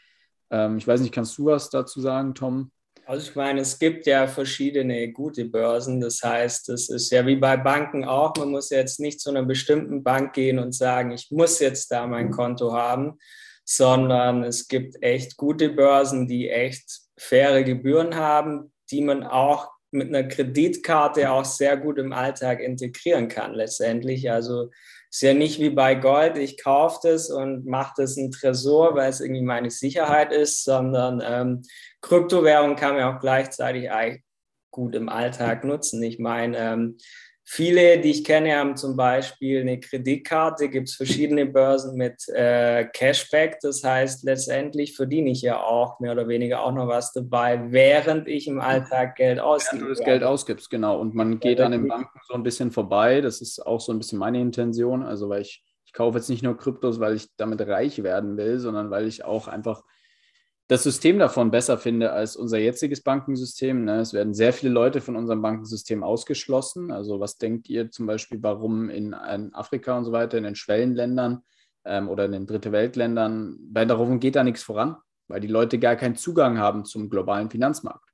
Ähm, 0.49 0.77
ich 0.77 0.87
weiß 0.87 1.01
nicht, 1.01 1.13
kannst 1.13 1.37
du 1.37 1.45
was 1.45 1.69
dazu 1.69 2.01
sagen, 2.01 2.35
Tom? 2.35 2.71
Also 3.11 3.29
ich 3.29 3.35
meine, 3.35 3.59
es 3.59 3.77
gibt 3.77 4.05
ja 4.05 4.25
verschiedene 4.25 5.11
gute 5.11 5.43
Börsen. 5.43 5.99
Das 5.99 6.23
heißt, 6.23 6.69
es 6.69 6.87
ist 6.87 7.11
ja 7.11 7.27
wie 7.27 7.35
bei 7.35 7.57
Banken 7.57 8.05
auch, 8.05 8.33
man 8.37 8.51
muss 8.51 8.69
jetzt 8.69 9.01
nicht 9.01 9.19
zu 9.19 9.31
einer 9.31 9.43
bestimmten 9.43 10.01
Bank 10.01 10.31
gehen 10.31 10.59
und 10.59 10.71
sagen, 10.71 11.11
ich 11.11 11.29
muss 11.29 11.59
jetzt 11.59 11.91
da 11.91 12.07
mein 12.07 12.31
Konto 12.31 12.71
haben, 12.71 13.19
sondern 13.65 14.45
es 14.45 14.69
gibt 14.69 15.03
echt 15.03 15.35
gute 15.35 15.71
Börsen, 15.71 16.25
die 16.25 16.49
echt 16.49 17.01
faire 17.17 17.65
Gebühren 17.65 18.15
haben, 18.15 18.71
die 18.91 19.01
man 19.01 19.25
auch 19.25 19.69
mit 19.91 20.07
einer 20.07 20.23
Kreditkarte 20.23 21.31
auch 21.31 21.43
sehr 21.43 21.75
gut 21.75 21.97
im 21.97 22.13
Alltag 22.13 22.61
integrieren 22.61 23.27
kann 23.27 23.53
letztendlich. 23.53 24.31
Also 24.31 24.69
ist 25.11 25.21
ja 25.21 25.33
nicht 25.33 25.59
wie 25.59 25.69
bei 25.69 25.93
Gold, 25.95 26.37
ich 26.37 26.61
kaufe 26.61 26.99
das 27.03 27.29
und 27.29 27.65
mache 27.65 27.93
das 27.97 28.15
ein 28.15 28.31
Tresor, 28.31 28.95
weil 28.95 29.09
es 29.09 29.19
irgendwie 29.19 29.41
meine 29.41 29.69
Sicherheit 29.69 30.31
ist, 30.31 30.63
sondern 30.63 31.21
ähm, 31.23 31.61
Kryptowährung 31.99 32.77
kann 32.77 32.95
man 32.95 33.03
auch 33.03 33.19
gleichzeitig 33.19 33.89
gut 34.71 34.95
im 34.95 35.09
Alltag 35.09 35.65
nutzen. 35.65 36.01
Ich 36.01 36.17
meine, 36.17 36.57
ähm, 36.57 36.97
Viele, 37.53 37.99
die 37.99 38.11
ich 38.11 38.23
kenne, 38.23 38.55
haben 38.55 38.77
zum 38.77 38.95
Beispiel 38.95 39.59
eine 39.59 39.77
Kreditkarte, 39.77 40.69
gibt 40.69 40.87
es 40.87 40.95
verschiedene 40.95 41.45
Börsen 41.45 41.97
mit 41.97 42.25
äh, 42.29 42.85
Cashback. 42.85 43.59
Das 43.59 43.83
heißt, 43.83 44.23
letztendlich 44.23 44.95
verdiene 44.95 45.31
ich 45.31 45.41
ja 45.41 45.61
auch 45.61 45.99
mehr 45.99 46.13
oder 46.13 46.29
weniger 46.29 46.63
auch 46.63 46.71
noch 46.71 46.87
was 46.87 47.11
dabei, 47.11 47.69
während 47.69 48.29
ich 48.29 48.47
im 48.47 48.61
Alltag 48.61 49.17
Geld 49.17 49.41
ausgebe. 49.41 49.81
Während 49.81 49.97
du 49.97 49.99
das 49.99 50.05
Geld 50.05 50.23
ausgibst, 50.23 50.69
genau. 50.69 50.97
Und 50.97 51.13
man 51.13 51.41
geht 51.41 51.59
an 51.59 51.73
den 51.73 51.89
Banken 51.89 52.21
so 52.25 52.35
ein 52.35 52.43
bisschen 52.43 52.71
vorbei. 52.71 53.19
Das 53.19 53.41
ist 53.41 53.59
auch 53.59 53.81
so 53.81 53.91
ein 53.91 53.97
bisschen 53.97 54.19
meine 54.19 54.39
Intention. 54.39 55.03
Also, 55.03 55.27
weil 55.27 55.41
ich, 55.41 55.61
ich 55.85 55.91
kaufe 55.91 56.19
jetzt 56.19 56.29
nicht 56.29 56.43
nur 56.43 56.55
Kryptos, 56.55 57.01
weil 57.01 57.17
ich 57.17 57.35
damit 57.35 57.59
reich 57.67 58.01
werden 58.01 58.37
will, 58.37 58.59
sondern 58.59 58.91
weil 58.91 59.09
ich 59.09 59.25
auch 59.25 59.49
einfach 59.49 59.83
das 60.71 60.83
System 60.83 61.19
davon 61.19 61.51
besser 61.51 61.77
finde 61.77 62.13
als 62.13 62.37
unser 62.37 62.57
jetziges 62.57 63.03
Bankensystem. 63.03 63.83
Ne? 63.83 63.99
Es 63.99 64.13
werden 64.13 64.33
sehr 64.33 64.53
viele 64.53 64.71
Leute 64.71 65.01
von 65.01 65.17
unserem 65.17 65.41
Bankensystem 65.41 66.01
ausgeschlossen. 66.01 66.93
Also 66.93 67.19
was 67.19 67.37
denkt 67.37 67.67
ihr 67.67 67.91
zum 67.91 68.05
Beispiel, 68.05 68.41
warum 68.41 68.89
in, 68.89 69.07
in 69.07 69.53
Afrika 69.53 69.97
und 69.97 70.05
so 70.05 70.13
weiter, 70.13 70.37
in 70.37 70.45
den 70.45 70.55
Schwellenländern 70.55 71.43
ähm, 71.83 72.07
oder 72.07 72.23
in 72.23 72.31
den 72.31 72.47
Dritte 72.47 72.71
Weltländern, 72.71 73.59
weil 73.73 73.85
darum 73.85 74.21
geht 74.21 74.37
da 74.37 74.45
nichts 74.45 74.63
voran, 74.63 74.95
weil 75.27 75.41
die 75.41 75.49
Leute 75.49 75.77
gar 75.77 75.97
keinen 75.97 76.15
Zugang 76.15 76.57
haben 76.57 76.85
zum 76.85 77.09
globalen 77.09 77.49
Finanzmarkt. 77.49 78.07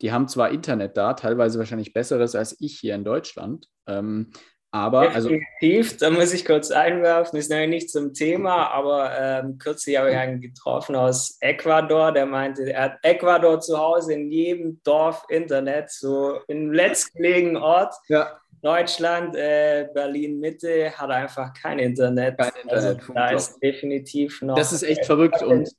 Die 0.00 0.10
haben 0.10 0.26
zwar 0.26 0.50
Internet 0.50 0.96
da, 0.96 1.14
teilweise 1.14 1.60
wahrscheinlich 1.60 1.92
besseres 1.92 2.34
als 2.34 2.56
ich 2.60 2.76
hier 2.76 2.96
in 2.96 3.04
Deutschland, 3.04 3.68
ähm, 3.86 4.32
aber 4.74 5.12
also 5.14 5.28
Definitiv, 5.28 5.98
da 5.98 6.10
muss 6.10 6.32
ich 6.32 6.44
kurz 6.44 6.72
einwerfen, 6.72 7.38
ist 7.38 7.48
nämlich 7.48 7.68
nicht 7.68 7.90
zum 7.90 8.12
Thema, 8.12 8.72
aber 8.72 9.12
ähm, 9.16 9.56
kürzlich 9.58 9.96
habe 9.96 10.10
ich 10.10 10.16
einen 10.16 10.40
getroffen 10.40 10.96
aus 10.96 11.38
Ecuador, 11.40 12.10
der 12.10 12.26
meinte, 12.26 12.72
er 12.72 12.82
hat 12.82 12.98
Ecuador 13.02 13.60
zu 13.60 13.78
Hause 13.78 14.14
in 14.14 14.32
jedem 14.32 14.82
Dorf 14.82 15.26
Internet, 15.28 15.92
so 15.92 16.40
im 16.48 16.72
letztgelegenen 16.72 17.56
Ort. 17.56 17.94
Ja. 18.08 18.40
Deutschland, 18.62 19.36
äh, 19.36 19.86
Berlin 19.94 20.40
Mitte 20.40 20.90
hat 20.98 21.10
einfach 21.10 21.52
kein 21.54 21.78
Internet. 21.78 22.36
Kein 22.36 22.50
Internet. 22.60 22.98
Also, 22.98 23.12
da 23.12 23.30
ist 23.30 23.62
definitiv 23.62 24.42
noch. 24.42 24.56
Das 24.56 24.72
ist 24.72 24.82
echt 24.82 25.06
verrückt 25.06 25.40
und 25.40 25.70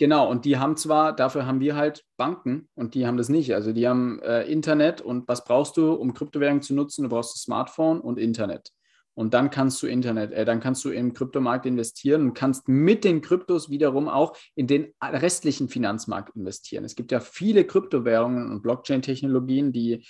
Genau, 0.00 0.30
und 0.30 0.46
die 0.46 0.56
haben 0.56 0.78
zwar, 0.78 1.14
dafür 1.14 1.44
haben 1.44 1.60
wir 1.60 1.76
halt 1.76 2.06
Banken 2.16 2.70
und 2.74 2.94
die 2.94 3.06
haben 3.06 3.18
das 3.18 3.28
nicht. 3.28 3.54
Also 3.54 3.74
die 3.74 3.86
haben 3.86 4.18
äh, 4.22 4.44
Internet 4.44 5.02
und 5.02 5.28
was 5.28 5.44
brauchst 5.44 5.76
du, 5.76 5.92
um 5.92 6.14
Kryptowährungen 6.14 6.62
zu 6.62 6.74
nutzen? 6.74 7.02
Du 7.02 7.10
brauchst 7.10 7.36
ein 7.36 7.40
Smartphone 7.40 8.00
und 8.00 8.18
Internet. 8.18 8.70
Und 9.12 9.34
dann 9.34 9.50
kannst 9.50 9.82
du 9.82 9.86
Internet, 9.86 10.32
äh, 10.32 10.46
dann 10.46 10.58
kannst 10.58 10.86
du 10.86 10.90
im 10.90 11.12
Kryptomarkt 11.12 11.66
investieren 11.66 12.22
und 12.22 12.32
kannst 12.32 12.66
mit 12.66 13.04
den 13.04 13.20
Kryptos 13.20 13.68
wiederum 13.68 14.08
auch 14.08 14.34
in 14.54 14.66
den 14.66 14.94
restlichen 15.02 15.68
Finanzmarkt 15.68 16.34
investieren. 16.34 16.84
Es 16.84 16.96
gibt 16.96 17.12
ja 17.12 17.20
viele 17.20 17.66
Kryptowährungen 17.66 18.50
und 18.50 18.62
Blockchain-Technologien, 18.62 19.70
die 19.70 20.06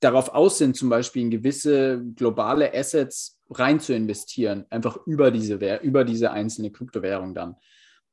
darauf 0.00 0.30
aus 0.30 0.56
sind, 0.56 0.76
zum 0.76 0.88
Beispiel 0.88 1.20
in 1.20 1.30
gewisse 1.30 2.02
globale 2.14 2.72
Assets 2.72 3.38
rein 3.50 3.80
zu 3.80 3.94
investieren, 3.94 4.64
einfach 4.70 4.96
über 5.06 5.30
diese, 5.30 5.56
über 5.82 6.04
diese 6.04 6.30
einzelne 6.30 6.72
Kryptowährung 6.72 7.34
dann. 7.34 7.56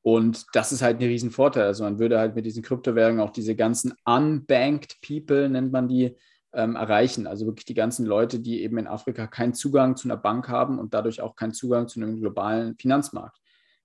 Und 0.04 0.44
das 0.52 0.70
ist 0.70 0.82
halt 0.82 1.00
ein 1.00 1.06
Riesenvorteil. 1.06 1.64
Also 1.64 1.82
man 1.82 1.98
würde 1.98 2.18
halt 2.18 2.34
mit 2.34 2.44
diesen 2.44 2.62
Kryptowährungen 2.62 3.20
auch 3.20 3.30
diese 3.30 3.56
ganzen 3.56 3.94
unbanked 4.04 5.00
People, 5.00 5.48
nennt 5.48 5.72
man 5.72 5.88
die, 5.88 6.14
ähm, 6.52 6.76
erreichen. 6.76 7.26
Also 7.26 7.46
wirklich 7.46 7.64
die 7.64 7.72
ganzen 7.72 8.04
Leute, 8.04 8.38
die 8.38 8.62
eben 8.62 8.76
in 8.76 8.86
Afrika 8.86 9.26
keinen 9.26 9.54
Zugang 9.54 9.96
zu 9.96 10.06
einer 10.06 10.18
Bank 10.18 10.50
haben 10.50 10.78
und 10.78 10.92
dadurch 10.92 11.22
auch 11.22 11.36
keinen 11.36 11.54
Zugang 11.54 11.88
zu 11.88 12.00
einem 12.00 12.20
globalen 12.20 12.76
Finanzmarkt. 12.76 13.38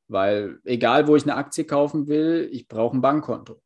Weil 0.10 0.60
egal, 0.66 1.08
wo 1.08 1.16
ich 1.16 1.24
eine 1.24 1.36
Aktie 1.36 1.64
kaufen 1.64 2.08
will, 2.10 2.50
ich 2.52 2.68
brauche 2.68 2.98
ein 2.98 3.02
Bankkonto. 3.02 3.62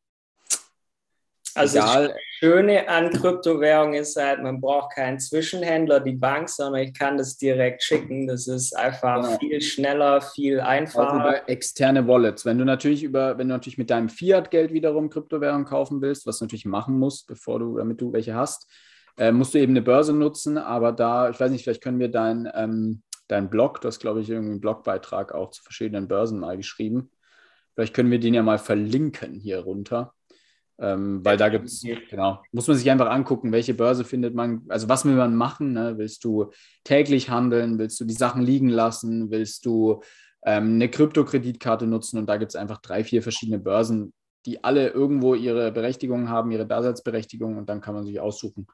Also 1.54 1.78
Egal. 1.78 2.08
das 2.08 2.16
Schöne 2.38 2.88
an 2.88 3.10
Kryptowährung 3.10 3.94
ist 3.94 4.16
halt, 4.16 4.42
man 4.42 4.60
braucht 4.60 4.94
keinen 4.94 5.20
Zwischenhändler, 5.20 6.00
die 6.00 6.14
Bank, 6.14 6.48
sondern 6.48 6.82
ich 6.82 6.92
kann 6.92 7.16
das 7.16 7.36
direkt 7.36 7.82
schicken. 7.82 8.26
Das 8.26 8.48
ist 8.48 8.76
einfach 8.76 9.22
genau. 9.22 9.38
viel 9.38 9.60
schneller, 9.60 10.20
viel 10.20 10.60
einfacher. 10.60 11.12
Auch 11.12 11.14
über 11.14 11.48
externe 11.48 12.08
Wallets. 12.08 12.44
Wenn 12.44 12.58
du 12.58 12.64
natürlich 12.64 13.04
über, 13.04 13.38
wenn 13.38 13.48
du 13.48 13.54
natürlich 13.54 13.78
mit 13.78 13.90
deinem 13.90 14.08
Fiat-Geld 14.08 14.72
wiederum 14.72 15.10
Kryptowährung 15.10 15.64
kaufen 15.64 16.02
willst, 16.02 16.26
was 16.26 16.38
du 16.38 16.44
natürlich 16.44 16.66
machen 16.66 16.98
musst, 16.98 17.28
bevor 17.28 17.60
du, 17.60 17.78
damit 17.78 18.00
du 18.00 18.12
welche 18.12 18.34
hast, 18.34 18.68
äh, 19.16 19.30
musst 19.30 19.54
du 19.54 19.58
eben 19.58 19.72
eine 19.72 19.82
Börse 19.82 20.12
nutzen. 20.12 20.58
Aber 20.58 20.90
da, 20.90 21.30
ich 21.30 21.38
weiß 21.38 21.52
nicht, 21.52 21.62
vielleicht 21.62 21.82
können 21.82 22.00
wir 22.00 22.10
dein, 22.10 22.50
ähm, 22.54 23.02
dein 23.28 23.48
Blog, 23.48 23.80
das 23.80 24.00
glaube 24.00 24.20
ich 24.20 24.30
irgendwie 24.30 24.52
einen 24.52 24.60
Blogbeitrag 24.60 25.32
auch 25.32 25.50
zu 25.50 25.62
verschiedenen 25.62 26.08
Börsen 26.08 26.40
mal 26.40 26.56
geschrieben. 26.56 27.10
Vielleicht 27.74 27.94
können 27.94 28.10
wir 28.10 28.20
den 28.20 28.34
ja 28.34 28.42
mal 28.42 28.58
verlinken 28.58 29.34
hier 29.34 29.60
runter. 29.60 30.13
Ähm, 30.80 31.24
weil 31.24 31.36
da 31.36 31.48
gibt 31.48 31.66
es, 31.66 31.84
genau, 32.10 32.42
muss 32.50 32.66
man 32.66 32.76
sich 32.76 32.90
einfach 32.90 33.08
angucken, 33.08 33.52
welche 33.52 33.74
Börse 33.74 34.04
findet 34.04 34.34
man, 34.34 34.62
also 34.68 34.88
was 34.88 35.04
will 35.04 35.14
man 35.14 35.36
machen? 35.36 35.72
Ne? 35.72 35.98
Willst 35.98 36.24
du 36.24 36.50
täglich 36.82 37.30
handeln? 37.30 37.78
Willst 37.78 38.00
du 38.00 38.04
die 38.04 38.14
Sachen 38.14 38.42
liegen 38.42 38.68
lassen? 38.68 39.30
Willst 39.30 39.66
du 39.66 40.02
ähm, 40.44 40.74
eine 40.74 40.88
Kryptokreditkarte 40.90 41.86
nutzen? 41.86 42.18
Und 42.18 42.26
da 42.26 42.38
gibt 42.38 42.50
es 42.50 42.56
einfach 42.56 42.80
drei, 42.80 43.04
vier 43.04 43.22
verschiedene 43.22 43.60
Börsen, 43.60 44.12
die 44.46 44.64
alle 44.64 44.88
irgendwo 44.88 45.34
ihre 45.34 45.70
Berechtigung 45.70 46.28
haben, 46.28 46.50
ihre 46.50 46.66
Daseinsberechtigung 46.66 47.56
und 47.56 47.68
dann 47.68 47.80
kann 47.80 47.94
man 47.94 48.04
sich 48.04 48.18
aussuchen, 48.18 48.66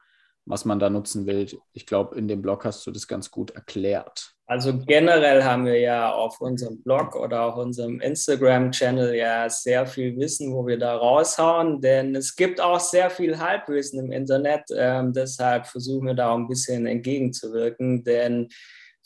was 0.45 0.65
man 0.65 0.79
da 0.79 0.89
nutzen 0.89 1.27
will. 1.27 1.47
Ich 1.73 1.85
glaube, 1.85 2.17
in 2.17 2.27
dem 2.27 2.41
Blog 2.41 2.65
hast 2.65 2.85
du 2.87 2.91
das 2.91 3.07
ganz 3.07 3.29
gut 3.29 3.51
erklärt. 3.51 4.33
Also 4.51 4.77
generell 4.77 5.45
haben 5.45 5.63
wir 5.63 5.79
ja 5.79 6.11
auf 6.11 6.41
unserem 6.41 6.83
Blog 6.83 7.15
oder 7.15 7.43
auch 7.43 7.55
unserem 7.55 8.01
Instagram-Channel 8.01 9.15
ja 9.15 9.49
sehr 9.49 9.87
viel 9.87 10.17
Wissen, 10.17 10.53
wo 10.53 10.67
wir 10.67 10.77
da 10.77 10.93
raushauen, 10.93 11.79
denn 11.79 12.17
es 12.17 12.35
gibt 12.35 12.59
auch 12.59 12.81
sehr 12.81 13.09
viel 13.09 13.39
Halbwissen 13.39 13.97
im 14.03 14.11
Internet. 14.11 14.63
Ähm, 14.75 15.13
deshalb 15.13 15.67
versuchen 15.67 16.07
wir 16.07 16.15
da 16.15 16.31
auch 16.31 16.35
ein 16.35 16.49
bisschen 16.49 16.85
entgegenzuwirken, 16.85 18.03
denn 18.03 18.49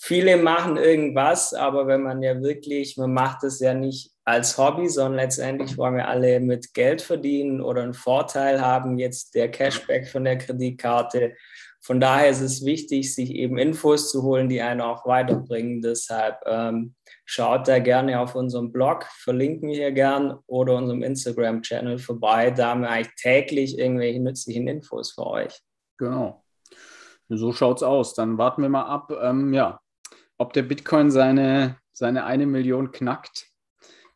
viele 0.02 0.38
machen 0.38 0.78
irgendwas, 0.78 1.54
aber 1.54 1.86
wenn 1.86 2.02
man 2.02 2.24
ja 2.24 2.42
wirklich, 2.42 2.98
man 2.98 3.14
macht 3.14 3.44
es 3.44 3.60
ja 3.60 3.76
nicht 3.76 4.15
als 4.26 4.58
Hobby, 4.58 4.90
sondern 4.90 5.18
letztendlich 5.18 5.78
wollen 5.78 5.96
wir 5.96 6.08
alle 6.08 6.40
mit 6.40 6.74
Geld 6.74 7.04
verdienen 7.04 7.62
oder 7.62 7.84
einen 7.84 7.94
Vorteil 7.94 8.60
haben, 8.60 8.98
jetzt 8.98 9.36
der 9.36 9.52
Cashback 9.52 10.08
von 10.08 10.24
der 10.24 10.40
Kreditkarte. 10.40 11.36
Von 11.80 12.00
daher 12.00 12.32
ist 12.32 12.42
es 12.42 12.66
wichtig, 12.66 13.14
sich 13.14 13.30
eben 13.30 13.60
Infos 13.60 14.10
zu 14.10 14.24
holen, 14.24 14.50
die 14.50 14.60
einen 14.60 14.82
auch 14.82 15.06
weiterbringen. 15.06 15.84
Deshalb 15.84 16.40
ähm, 16.48 16.96
schaut 17.26 17.68
da 17.68 17.78
gerne 17.78 18.20
auf 18.20 18.34
unserem 18.34 18.72
Blog, 18.72 19.06
verlinken 19.20 19.70
wir 19.70 19.76
hier 19.76 19.92
gern 19.92 20.40
oder 20.48 20.76
unserem 20.78 21.04
Instagram-Channel 21.04 22.00
vorbei. 22.00 22.50
Da 22.50 22.70
haben 22.70 22.82
wir 22.82 22.90
eigentlich 22.90 23.14
täglich 23.18 23.78
irgendwelche 23.78 24.20
nützlichen 24.20 24.68
Infos 24.68 25.12
für 25.12 25.28
euch. 25.28 25.62
Genau. 26.00 26.44
So 27.30 27.54
schaut 27.54 27.78
es 27.78 27.84
aus. 27.84 28.16
Dann 28.16 28.40
warten 28.40 28.64
wir 28.64 28.70
mal 28.70 28.86
ab, 28.86 29.12
ähm, 29.22 29.54
ja, 29.54 29.80
ob 30.40 30.54
der 30.54 30.64
Bitcoin 30.64 31.12
seine, 31.12 31.78
seine 31.94 32.26
eine 32.26 32.48
Million 32.48 32.92
knackt 32.92 33.55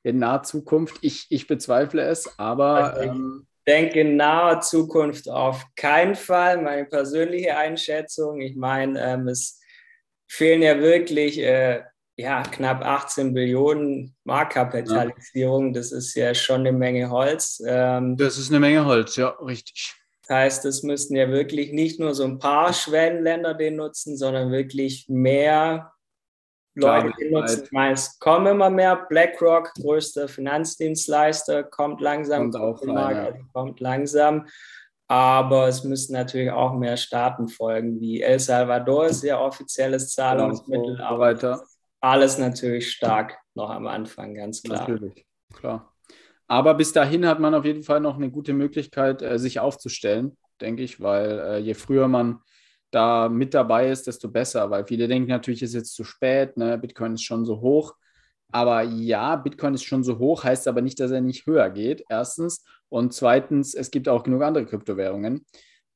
in 0.04 0.20
naher 0.20 0.44
Zukunft. 0.44 0.98
Ich, 1.02 1.28
ich 1.30 1.48
bezweifle 1.48 2.04
es, 2.04 2.38
aber. 2.40 2.94
Also 2.94 3.10
ähm, 3.10 3.48
ich 3.66 3.74
denke 3.74 4.00
in 4.02 4.16
naher 4.16 4.62
Zukunft 4.62 5.30
auf 5.30 5.64
keinen 5.76 6.16
Fall. 6.16 6.62
Meine 6.62 6.86
persönliche 6.86 7.56
Einschätzung. 7.56 8.42
Ich 8.42 8.56
meine, 8.56 9.00
ähm, 9.00 9.28
es 9.28 9.60
fehlen 10.28 10.62
ja 10.62 10.80
wirklich 10.80 11.40
äh, 11.40 11.84
ja, 12.20 12.44
knapp 12.44 12.84
18 12.84 13.34
Billionen 13.34 14.16
Marktkapitalisierung. 14.26 15.68
Ja. 15.68 15.74
Das 15.74 15.92
ist 15.92 16.16
ja 16.16 16.34
schon 16.34 16.62
eine 16.62 16.74
Menge 16.74 17.10
Holz. 17.10 17.62
Ähm, 17.66 18.18
das 18.18 18.38
ist 18.38 18.50
eine 18.50 18.60
Menge 18.60 18.86
Holz, 18.86 19.16
ja, 19.16 19.30
richtig. 19.30 19.96
Das 20.28 20.36
heißt, 20.36 20.66
es 20.66 20.84
müssten 20.84 21.16
ja 21.16 21.30
wirklich 21.30 21.72
nicht 21.72 22.00
nur 22.00 22.14
so 22.14 22.26
ein 22.26 22.38
paar 22.38 22.74
Schwellenländer 22.74 23.54
den 23.54 23.78
nutzen, 23.78 24.18
sondern 24.18 24.52
wirklich 24.52 25.08
mehr 25.08 25.94
Leute 26.76 27.12
nutzen 27.30 27.68
meist, 27.72 28.20
kommen 28.20 28.48
immer 28.48 28.70
mehr. 28.70 29.06
BlackRock, 29.10 29.74
größter 29.74 30.28
Finanzdienstleister, 30.28 31.64
kommt 31.64 32.02
langsam, 32.02 32.52
kommt, 32.52 32.56
auch 32.56 32.82
rein, 32.82 32.94
Markt, 32.94 33.16
ja. 33.16 33.26
also 33.26 33.40
kommt 33.54 33.80
langsam. 33.80 34.48
Aber 35.08 35.68
es 35.68 35.84
müssen 35.84 36.14
natürlich 36.14 36.52
auch 36.52 36.74
mehr 36.74 36.96
Staaten 36.96 37.48
folgen, 37.48 38.00
wie 38.00 38.22
El 38.22 38.40
Salvador 38.40 39.08
ist 39.08 39.24
ja 39.24 39.42
offizielles 39.42 40.14
Zahlungsmittel, 40.14 40.98
genau, 40.98 41.04
aber 41.04 41.20
weiter. 41.20 41.64
alles 42.00 42.38
natürlich 42.38 42.92
stark 42.92 43.36
noch 43.56 43.72
am 43.72 43.88
Anfang, 43.88 44.36
ganz 44.36 44.62
klar. 44.62 44.88
Natürlich, 44.88 45.26
klar. 45.54 45.92
Aber 46.48 46.76
bis 46.76 46.94
dahin 46.94 47.28
hat 47.28 47.40
man 47.40 47.56
auf 47.56 47.66
jeden 47.66 47.84
Fall 47.84 48.00
noch 48.00 48.18
eine 48.18 48.30
gute 48.30 48.54
Möglichkeit, 48.54 49.22
äh, 49.22 49.40
sich 49.40 49.60
aufzustellen, 49.60 50.38
denke 50.62 50.84
ich, 50.84 51.00
weil 51.02 51.40
äh, 51.40 51.58
je 51.58 51.74
früher 51.74 52.08
man 52.08 52.42
da 52.92 53.30
mit 53.30 53.54
dabei 53.54 53.90
ist, 53.90 54.08
desto 54.08 54.30
besser, 54.30 54.70
weil 54.70 54.86
viele 54.86 55.08
denken 55.08 55.30
natürlich, 55.30 55.62
ist 55.62 55.74
jetzt 55.74 55.94
zu 55.94 56.04
spät, 56.04 56.58
ne? 56.58 56.78
Bitcoin 56.78 57.14
ist 57.14 57.24
schon 57.24 57.46
so 57.46 57.62
hoch. 57.62 57.96
Aber 58.52 58.82
ja, 58.82 59.36
Bitcoin 59.36 59.76
ist 59.76 59.84
schon 59.84 60.04
so 60.04 60.18
hoch, 60.18 60.44
heißt 60.44 60.68
aber 60.68 60.82
nicht, 60.82 61.00
dass 61.00 61.12
er 61.12 61.22
nicht 61.22 61.46
höher 61.46 61.70
geht, 61.70 62.04
erstens. 62.10 62.64
Und 62.90 63.14
zweitens, 63.14 63.76
es 63.76 63.92
gibt 63.92 64.10
auch 64.10 64.24
genug 64.24 64.42
andere 64.42 64.66
Kryptowährungen. 64.66 65.46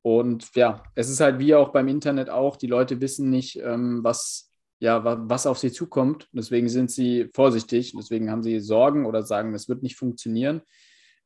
Und 0.03 0.53
ja, 0.55 0.83
es 0.95 1.09
ist 1.09 1.21
halt 1.21 1.39
wie 1.39 1.55
auch 1.55 1.69
beim 1.69 1.87
Internet 1.87 2.29
auch, 2.29 2.57
die 2.57 2.67
Leute 2.67 3.01
wissen 3.01 3.29
nicht, 3.29 3.57
ähm, 3.59 4.03
was, 4.03 4.51
ja, 4.79 5.03
was 5.29 5.47
auf 5.47 5.57
sie 5.57 5.71
zukommt. 5.71 6.27
Deswegen 6.33 6.69
sind 6.69 6.91
sie 6.91 7.29
vorsichtig, 7.33 7.93
deswegen 7.97 8.29
haben 8.29 8.43
sie 8.43 8.59
Sorgen 8.59 9.05
oder 9.05 9.23
sagen, 9.23 9.53
es 9.53 9.69
wird 9.69 9.81
nicht 9.81 9.95
funktionieren, 9.95 10.61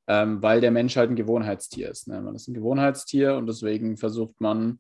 ähm, 0.08 0.42
weil 0.44 0.62
der 0.62 0.72
Mensch 0.72 0.96
halt 0.96 1.10
ein 1.10 1.16
Gewohnheitstier 1.16 1.90
ist. 1.90 2.08
Ne? 2.08 2.22
Man 2.22 2.36
ist 2.36 2.48
ein 2.48 2.54
Gewohnheitstier 2.54 3.36
und 3.36 3.48
deswegen 3.48 3.98
versucht 3.98 4.40
man, 4.40 4.80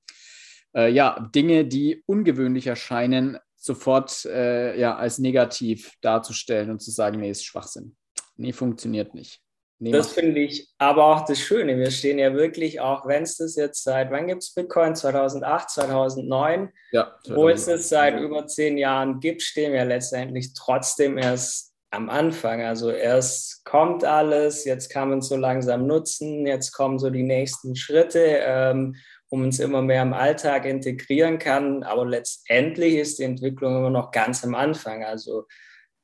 äh, 0.76 0.90
ja, 0.92 1.30
Dinge, 1.34 1.66
die 1.66 2.04
ungewöhnlich 2.06 2.68
erscheinen, 2.68 3.38
sofort 3.56 4.26
äh, 4.26 4.80
ja, 4.80 4.96
als 4.96 5.20
negativ 5.20 5.94
darzustellen 6.02 6.70
und 6.70 6.82
zu 6.82 6.92
sagen, 6.92 7.20
nee, 7.20 7.32
ist 7.32 7.46
Schwachsinn. 7.46 7.96
Nee, 8.36 8.54
funktioniert 8.54 9.14
nicht. 9.14 9.42
Nee, 9.80 9.92
das 9.92 10.12
finde 10.14 10.40
ich 10.40 10.70
aber 10.80 11.06
auch 11.06 11.26
das 11.26 11.40
Schöne. 11.40 11.78
Wir 11.78 11.92
stehen 11.92 12.18
ja 12.18 12.34
wirklich, 12.34 12.80
auch 12.80 13.06
wenn 13.06 13.24
es 13.24 13.38
das 13.38 13.56
jetzt 13.56 13.84
seit, 13.84 14.10
wann 14.10 14.26
gibt 14.26 14.42
es 14.42 14.54
Bitcoin? 14.54 14.96
2008, 14.96 15.70
2009? 15.70 16.72
Ja. 16.92 17.16
2008. 17.26 17.36
Wo 17.36 17.50
es 17.50 17.68
es 17.68 17.90
seit 17.90 18.20
über 18.20 18.48
zehn 18.48 18.78
Jahren 18.78 19.20
gibt, 19.20 19.44
stehen 19.44 19.74
wir 19.74 19.86
letztendlich 19.86 20.54
trotzdem 20.54 21.20
erst 21.20 21.74
am 21.92 22.10
Anfang. 22.10 22.62
Also 22.62 22.90
erst 22.90 23.66
kommt 23.66 24.04
alles, 24.04 24.66
jetzt 24.66 24.90
kann 24.90 25.10
man 25.10 25.20
es 25.20 25.28
so 25.28 25.36
langsam 25.36 25.86
nutzen, 25.86 26.48
jetzt 26.48 26.72
kommen 26.72 26.98
so 26.98 27.12
die 27.12 27.24
nächsten 27.24 27.76
Schritte. 27.76 28.40
Ähm, 28.42 28.96
um 29.30 29.44
uns 29.44 29.60
immer 29.60 29.82
mehr 29.82 30.02
im 30.02 30.13
Alltag 30.13 30.66
integrieren 30.66 31.40
kann. 31.40 31.84
Aber 31.84 32.06
letztendlich 32.06 32.96
ist 32.96 33.20
die 33.20 33.24
Entwicklung 33.24 33.78
immer 33.78 33.90
noch 33.90 34.12
ganz 34.12 34.44
am 34.44 34.56
Anfang. 34.56 35.04
Also 35.04 35.46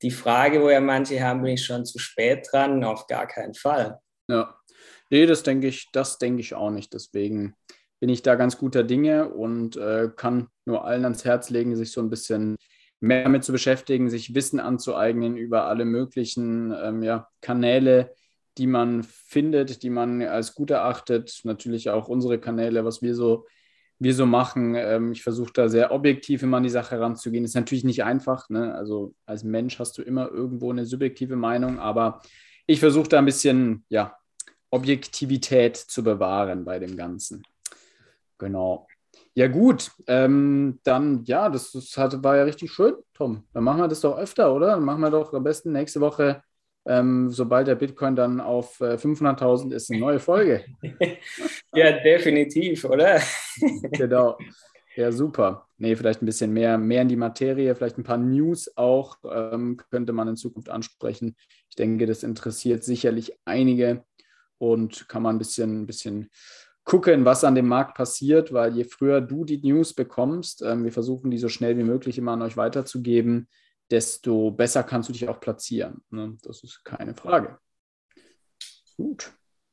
die 0.01 0.12
Frage, 0.12 0.62
wo 0.62 0.69
ja 0.69 0.81
manche 0.81 1.23
haben, 1.23 1.41
bin 1.41 1.53
ich 1.53 1.65
schon 1.65 1.86
zu 1.86 1.99
spät 1.99 2.47
dran? 2.51 2.83
Auf 2.83 3.07
gar 3.07 3.27
keinen 3.27 3.53
Fall. 3.53 3.99
Ja, 4.27 4.55
nee, 5.09 5.25
das 5.25 5.43
denke 5.43 5.67
ich, 5.67 5.89
das 5.93 6.17
denke 6.17 6.41
ich 6.41 6.53
auch 6.53 6.71
nicht. 6.71 6.93
Deswegen 6.93 7.55
bin 7.99 8.09
ich 8.09 8.21
da 8.21 8.36
ganz 8.36 8.57
guter 8.57 8.83
Dinge 8.83 9.29
und 9.29 9.77
äh, 9.77 10.09
kann 10.13 10.49
nur 10.65 10.83
allen 10.83 11.05
ans 11.05 11.23
Herz 11.23 11.49
legen, 11.49 11.75
sich 11.75 11.91
so 11.91 12.01
ein 12.01 12.09
bisschen 12.09 12.57
mehr 12.99 13.23
damit 13.23 13.43
zu 13.43 13.51
beschäftigen, 13.51 14.09
sich 14.09 14.36
Wissen 14.36 14.59
anzueignen 14.59 15.38
über 15.38 15.65
alle 15.65 15.86
möglichen 15.86 16.73
ähm, 16.77 17.03
ja, 17.03 17.29
Kanäle, 17.41 18.13
die 18.57 18.67
man 18.67 19.03
findet, 19.03 19.83
die 19.83 19.89
man 19.89 20.21
als 20.21 20.55
gut 20.55 20.71
erachtet. 20.71 21.41
Natürlich 21.43 21.89
auch 21.89 22.07
unsere 22.07 22.39
Kanäle, 22.39 22.85
was 22.85 23.01
wir 23.01 23.15
so, 23.15 23.47
wir 23.99 24.13
so 24.13 24.25
machen. 24.25 24.75
Ähm, 24.75 25.11
ich 25.11 25.23
versuche 25.23 25.53
da 25.53 25.69
sehr 25.69 25.91
objektiv 25.91 26.43
immer 26.43 26.57
an 26.57 26.63
die 26.63 26.69
Sache 26.69 26.95
heranzugehen. 26.95 27.43
Ist 27.43 27.55
natürlich 27.55 27.83
nicht 27.83 28.03
einfach. 28.03 28.49
Ne? 28.49 28.73
Also 28.73 29.13
als 29.25 29.43
Mensch 29.43 29.79
hast 29.79 29.97
du 29.97 30.01
immer 30.01 30.29
irgendwo 30.29 30.71
eine 30.71 30.85
subjektive 30.85 31.35
Meinung, 31.35 31.79
aber 31.79 32.21
ich 32.67 32.79
versuche 32.79 33.09
da 33.09 33.19
ein 33.19 33.25
bisschen 33.25 33.85
ja, 33.89 34.17
Objektivität 34.69 35.77
zu 35.77 36.03
bewahren 36.03 36.65
bei 36.65 36.79
dem 36.79 36.95
Ganzen. 36.95 37.43
Genau. 38.37 38.87
Ja, 39.35 39.47
gut. 39.47 39.91
Ähm, 40.07 40.79
dann, 40.83 41.23
ja, 41.25 41.49
das, 41.49 41.71
das 41.71 41.97
hat, 41.97 42.23
war 42.23 42.37
ja 42.37 42.43
richtig 42.43 42.71
schön, 42.71 42.93
Tom. 43.13 43.43
Dann 43.53 43.63
machen 43.63 43.79
wir 43.79 43.87
das 43.87 44.01
doch 44.01 44.17
öfter, 44.17 44.53
oder? 44.53 44.67
Dann 44.67 44.83
machen 44.83 45.01
wir 45.01 45.09
doch 45.09 45.33
am 45.33 45.43
besten 45.43 45.71
nächste 45.71 46.01
Woche 46.01 46.43
ähm, 46.85 47.29
sobald 47.29 47.67
der 47.67 47.75
Bitcoin 47.75 48.15
dann 48.15 48.41
auf 48.41 48.79
äh, 48.81 48.95
500.000 48.95 49.73
ist, 49.73 49.89
eine 49.89 49.99
neue 49.99 50.19
Folge. 50.19 50.65
ja, 51.73 51.91
definitiv, 52.03 52.85
oder? 52.85 53.21
genau. 53.91 54.37
Ja, 54.95 55.11
super. 55.11 55.67
Nee, 55.77 55.95
vielleicht 55.95 56.21
ein 56.21 56.27
bisschen 56.27 56.53
mehr, 56.53 56.77
mehr 56.77 57.01
in 57.01 57.07
die 57.07 57.15
Materie, 57.15 57.73
vielleicht 57.73 57.97
ein 57.97 58.03
paar 58.03 58.17
News 58.17 58.71
auch 58.75 59.17
ähm, 59.29 59.77
könnte 59.89 60.13
man 60.13 60.27
in 60.27 60.35
Zukunft 60.35 60.69
ansprechen. 60.69 61.35
Ich 61.69 61.75
denke, 61.75 62.05
das 62.05 62.21
interessiert 62.21 62.83
sicherlich 62.83 63.33
einige 63.45 64.03
und 64.59 65.09
kann 65.09 65.23
man 65.23 65.35
ein 65.35 65.39
bisschen, 65.39 65.81
ein 65.81 65.85
bisschen 65.87 66.29
gucken, 66.83 67.25
was 67.25 67.43
an 67.43 67.55
dem 67.55 67.67
Markt 67.67 67.95
passiert, 67.95 68.53
weil 68.53 68.75
je 68.75 68.83
früher 68.83 69.21
du 69.21 69.45
die 69.45 69.61
News 69.63 69.93
bekommst, 69.93 70.61
ähm, 70.61 70.83
wir 70.83 70.91
versuchen 70.91 71.31
die 71.31 71.37
so 71.39 71.49
schnell 71.49 71.77
wie 71.77 71.83
möglich 71.83 72.17
immer 72.17 72.33
an 72.33 72.41
euch 72.41 72.57
weiterzugeben, 72.57 73.47
desto 73.93 74.49
besser 74.49 74.82
kannst 74.82 75.10
du 75.10 75.13
dich 75.13 75.29
auch 75.29 75.39
platzieren. 75.39 76.01
Ne? 76.10 76.36
Das 76.41 76.63
ist 76.63 76.84
keine 76.84 77.13
Frage. 77.13 77.60
Gut. 78.97 79.32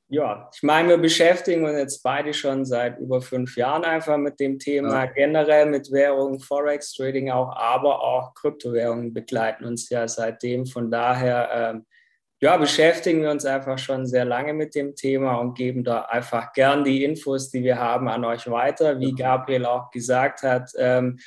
Ja, 0.09 0.51
ich 0.55 0.63
meine, 0.63 0.91
wir 0.91 0.99
beschäftigen 0.99 1.65
uns 1.65 1.79
jetzt 1.79 2.03
beide 2.03 2.35
schon 2.35 2.67
seit 2.67 2.99
über 2.99 3.23
fünf 3.23 3.57
Jahren 3.57 3.85
einfach 3.85 4.19
mit 4.19 4.39
dem 4.39 4.59
Thema, 4.59 5.05
ja. 5.05 5.07
generell 5.07 5.67
mit 5.67 5.91
Währungen, 5.91 6.41
Forex, 6.41 6.93
Trading 6.93 7.31
auch, 7.31 7.57
aber 7.57 8.03
auch 8.03 8.35
Kryptowährungen 8.35 9.15
begleiten 9.15 9.65
uns 9.65 9.89
ja 9.89 10.07
seitdem. 10.07 10.67
Von 10.67 10.91
daher, 10.91 11.49
ähm, 11.53 11.87
ja, 12.41 12.59
beschäftigen 12.59 13.23
wir 13.23 13.31
uns 13.31 13.47
einfach 13.47 13.79
schon 13.79 14.05
sehr 14.05 14.27
lange 14.27 14.53
mit 14.53 14.75
dem 14.75 14.97
Thema 14.97 15.37
und 15.37 15.57
geben 15.57 15.83
da 15.83 16.03
einfach 16.03 16.53
gern 16.53 16.85
die 16.85 17.05
Infos, 17.05 17.51
die 17.51 17.63
wir 17.63 17.79
haben, 17.79 18.09
an 18.09 18.25
euch 18.25 18.51
weiter. 18.51 19.01
Wie 19.01 19.15
Gabriel 19.15 19.65
auch 19.65 19.91
gesagt 19.91 20.43
hat, 20.43 20.73
ähm, 20.77 21.21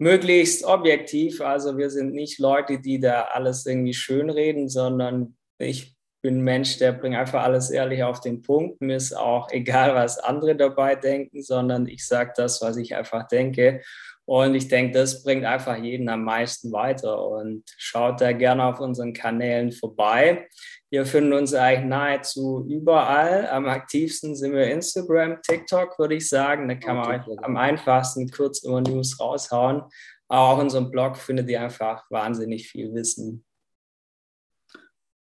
möglichst 0.00 0.64
objektiv. 0.64 1.40
Also 1.42 1.76
wir 1.76 1.90
sind 1.90 2.14
nicht 2.14 2.38
Leute, 2.38 2.80
die 2.80 2.98
da 2.98 3.28
alles 3.32 3.66
irgendwie 3.66 3.94
schönreden, 3.94 4.68
sondern 4.68 5.36
ich 5.58 5.94
bin 6.22 6.38
ein 6.38 6.42
Mensch, 6.42 6.78
der 6.78 6.92
bringt 6.92 7.16
einfach 7.16 7.42
alles 7.42 7.70
ehrlich 7.70 8.02
auf 8.02 8.20
den 8.20 8.40
Punkt. 8.40 8.80
Mir 8.80 8.96
ist 8.96 9.12
auch 9.12 9.48
egal, 9.52 9.94
was 9.94 10.18
andere 10.18 10.56
dabei 10.56 10.96
denken, 10.96 11.42
sondern 11.42 11.86
ich 11.86 12.06
sage 12.06 12.32
das, 12.34 12.62
was 12.62 12.78
ich 12.78 12.96
einfach 12.96 13.28
denke. 13.28 13.82
Und 14.24 14.54
ich 14.54 14.68
denke, 14.68 14.92
das 14.92 15.22
bringt 15.22 15.44
einfach 15.44 15.76
jeden 15.76 16.08
am 16.08 16.24
meisten 16.24 16.72
weiter. 16.72 17.26
Und 17.26 17.64
schaut 17.76 18.20
da 18.20 18.32
gerne 18.32 18.64
auf 18.64 18.80
unseren 18.80 19.12
Kanälen 19.12 19.72
vorbei. 19.72 20.48
Wir 20.90 21.06
finden 21.06 21.32
uns 21.32 21.54
eigentlich 21.54 21.88
nahezu 21.88 22.66
überall. 22.68 23.48
Am 23.48 23.66
aktivsten 23.66 24.34
sind 24.34 24.52
wir 24.52 24.66
Instagram, 24.66 25.40
TikTok, 25.40 25.96
würde 26.00 26.16
ich 26.16 26.28
sagen. 26.28 26.68
Da 26.68 26.74
kann 26.74 26.96
man 26.96 27.20
okay. 27.20 27.36
am 27.42 27.56
einfachsten 27.56 28.28
kurz 28.28 28.64
immer 28.64 28.80
News 28.80 29.20
raushauen. 29.20 29.82
Aber 30.26 30.48
auch 30.48 30.58
unseren 30.58 30.90
Blog 30.90 31.16
findet 31.16 31.48
ihr 31.48 31.62
einfach 31.62 32.10
wahnsinnig 32.10 32.68
viel 32.68 32.92
Wissen. 32.92 33.44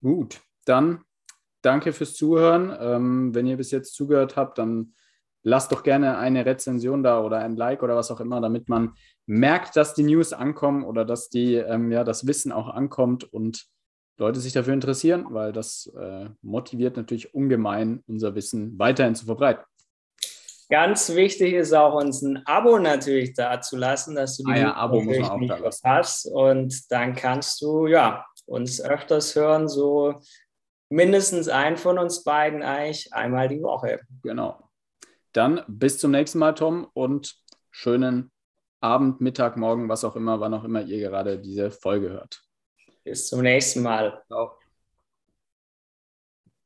Gut, 0.01 0.41
dann 0.65 1.03
danke 1.61 1.93
fürs 1.93 2.15
Zuhören. 2.15 2.75
Ähm, 2.81 3.35
wenn 3.35 3.47
ihr 3.47 3.59
bis 3.59 3.71
jetzt 3.71 3.95
zugehört 3.95 4.37
habt, 4.37 4.57
dann 4.57 4.95
lasst 5.43 5.71
doch 5.71 5.83
gerne 5.83 6.17
eine 6.17 6.47
Rezension 6.47 7.03
da 7.03 7.21
oder 7.21 7.39
ein 7.39 7.57
Like 7.57 7.83
oder 7.83 7.95
was 7.95 8.11
auch 8.11 8.21
immer, 8.21 8.41
damit 8.41 8.71
man 8.71 8.95
merkt, 9.27 9.77
dass 9.77 9.93
die 9.93 10.05
News 10.05 10.33
ankommen 10.33 10.85
oder 10.85 11.05
dass 11.05 11.29
die, 11.29 11.57
ähm, 11.57 11.93
ja, 11.93 12.05
das 12.05 12.27
Wissen 12.27 12.53
auch 12.53 12.69
ankommt 12.69 13.25
und 13.25 13.67
Leute 14.19 14.41
sich 14.41 14.53
dafür 14.53 14.75
interessieren, 14.75 15.27
weil 15.31 15.53
das 15.53 15.93
äh, 15.97 16.29
motiviert 16.43 16.97
natürlich 16.97 17.35
ungemein, 17.35 18.03
unser 18.07 18.35
Wissen 18.35 18.79
weiterhin 18.79 19.15
zu 19.15 19.27
verbreiten. 19.27 19.65
Ganz 20.71 21.15
wichtig 21.15 21.55
ist 21.55 21.73
auch, 21.73 21.95
uns 21.95 22.21
ein 22.21 22.45
Abo 22.45 22.79
natürlich 22.79 23.33
da 23.33 23.61
zu 23.61 23.77
lassen, 23.77 24.17
dass 24.17 24.37
du 24.37 24.45
die 24.45 24.53
ah 24.53 24.59
ja, 24.59 24.75
Abo 24.75 25.01
muss 25.01 25.19
man 25.19 25.31
auch 25.31 25.39
nicht 25.39 25.55
verpasst. 25.55 26.27
Und 26.27 26.91
dann 26.91 27.15
kannst 27.15 27.63
du 27.63 27.87
ja 27.87 28.27
uns 28.45 28.81
öfters 28.81 29.35
hören, 29.35 29.69
so 29.69 30.21
mindestens 30.91 31.49
ein 31.49 31.79
von 31.79 31.99
uns 31.99 32.23
beiden 32.23 32.63
eigentlich 32.63 33.15
einmal 33.15 33.49
die 33.49 33.63
Woche. 33.63 34.01
Genau. 34.23 34.69
Dann 35.33 35.63
bis 35.69 35.99
zum 35.99 36.11
nächsten 36.11 36.39
Mal, 36.39 36.55
Tom, 36.55 36.87
und 36.93 37.37
schönen 37.71 38.31
Abend, 38.81 39.21
Mittag, 39.21 39.57
Morgen, 39.57 39.89
was 39.89 40.05
auch 40.05 40.17
immer, 40.17 40.41
wann 40.41 40.55
auch 40.55 40.65
immer 40.65 40.83
ihr 40.83 40.99
gerade 40.99 41.39
diese 41.39 41.71
Folge 41.71 42.11
hört. 42.11 42.48
Bis 43.05 43.27
zum 43.29 43.43
nächsten 43.43 43.83
Mal. 43.83 44.23
Ciao. 44.29 44.58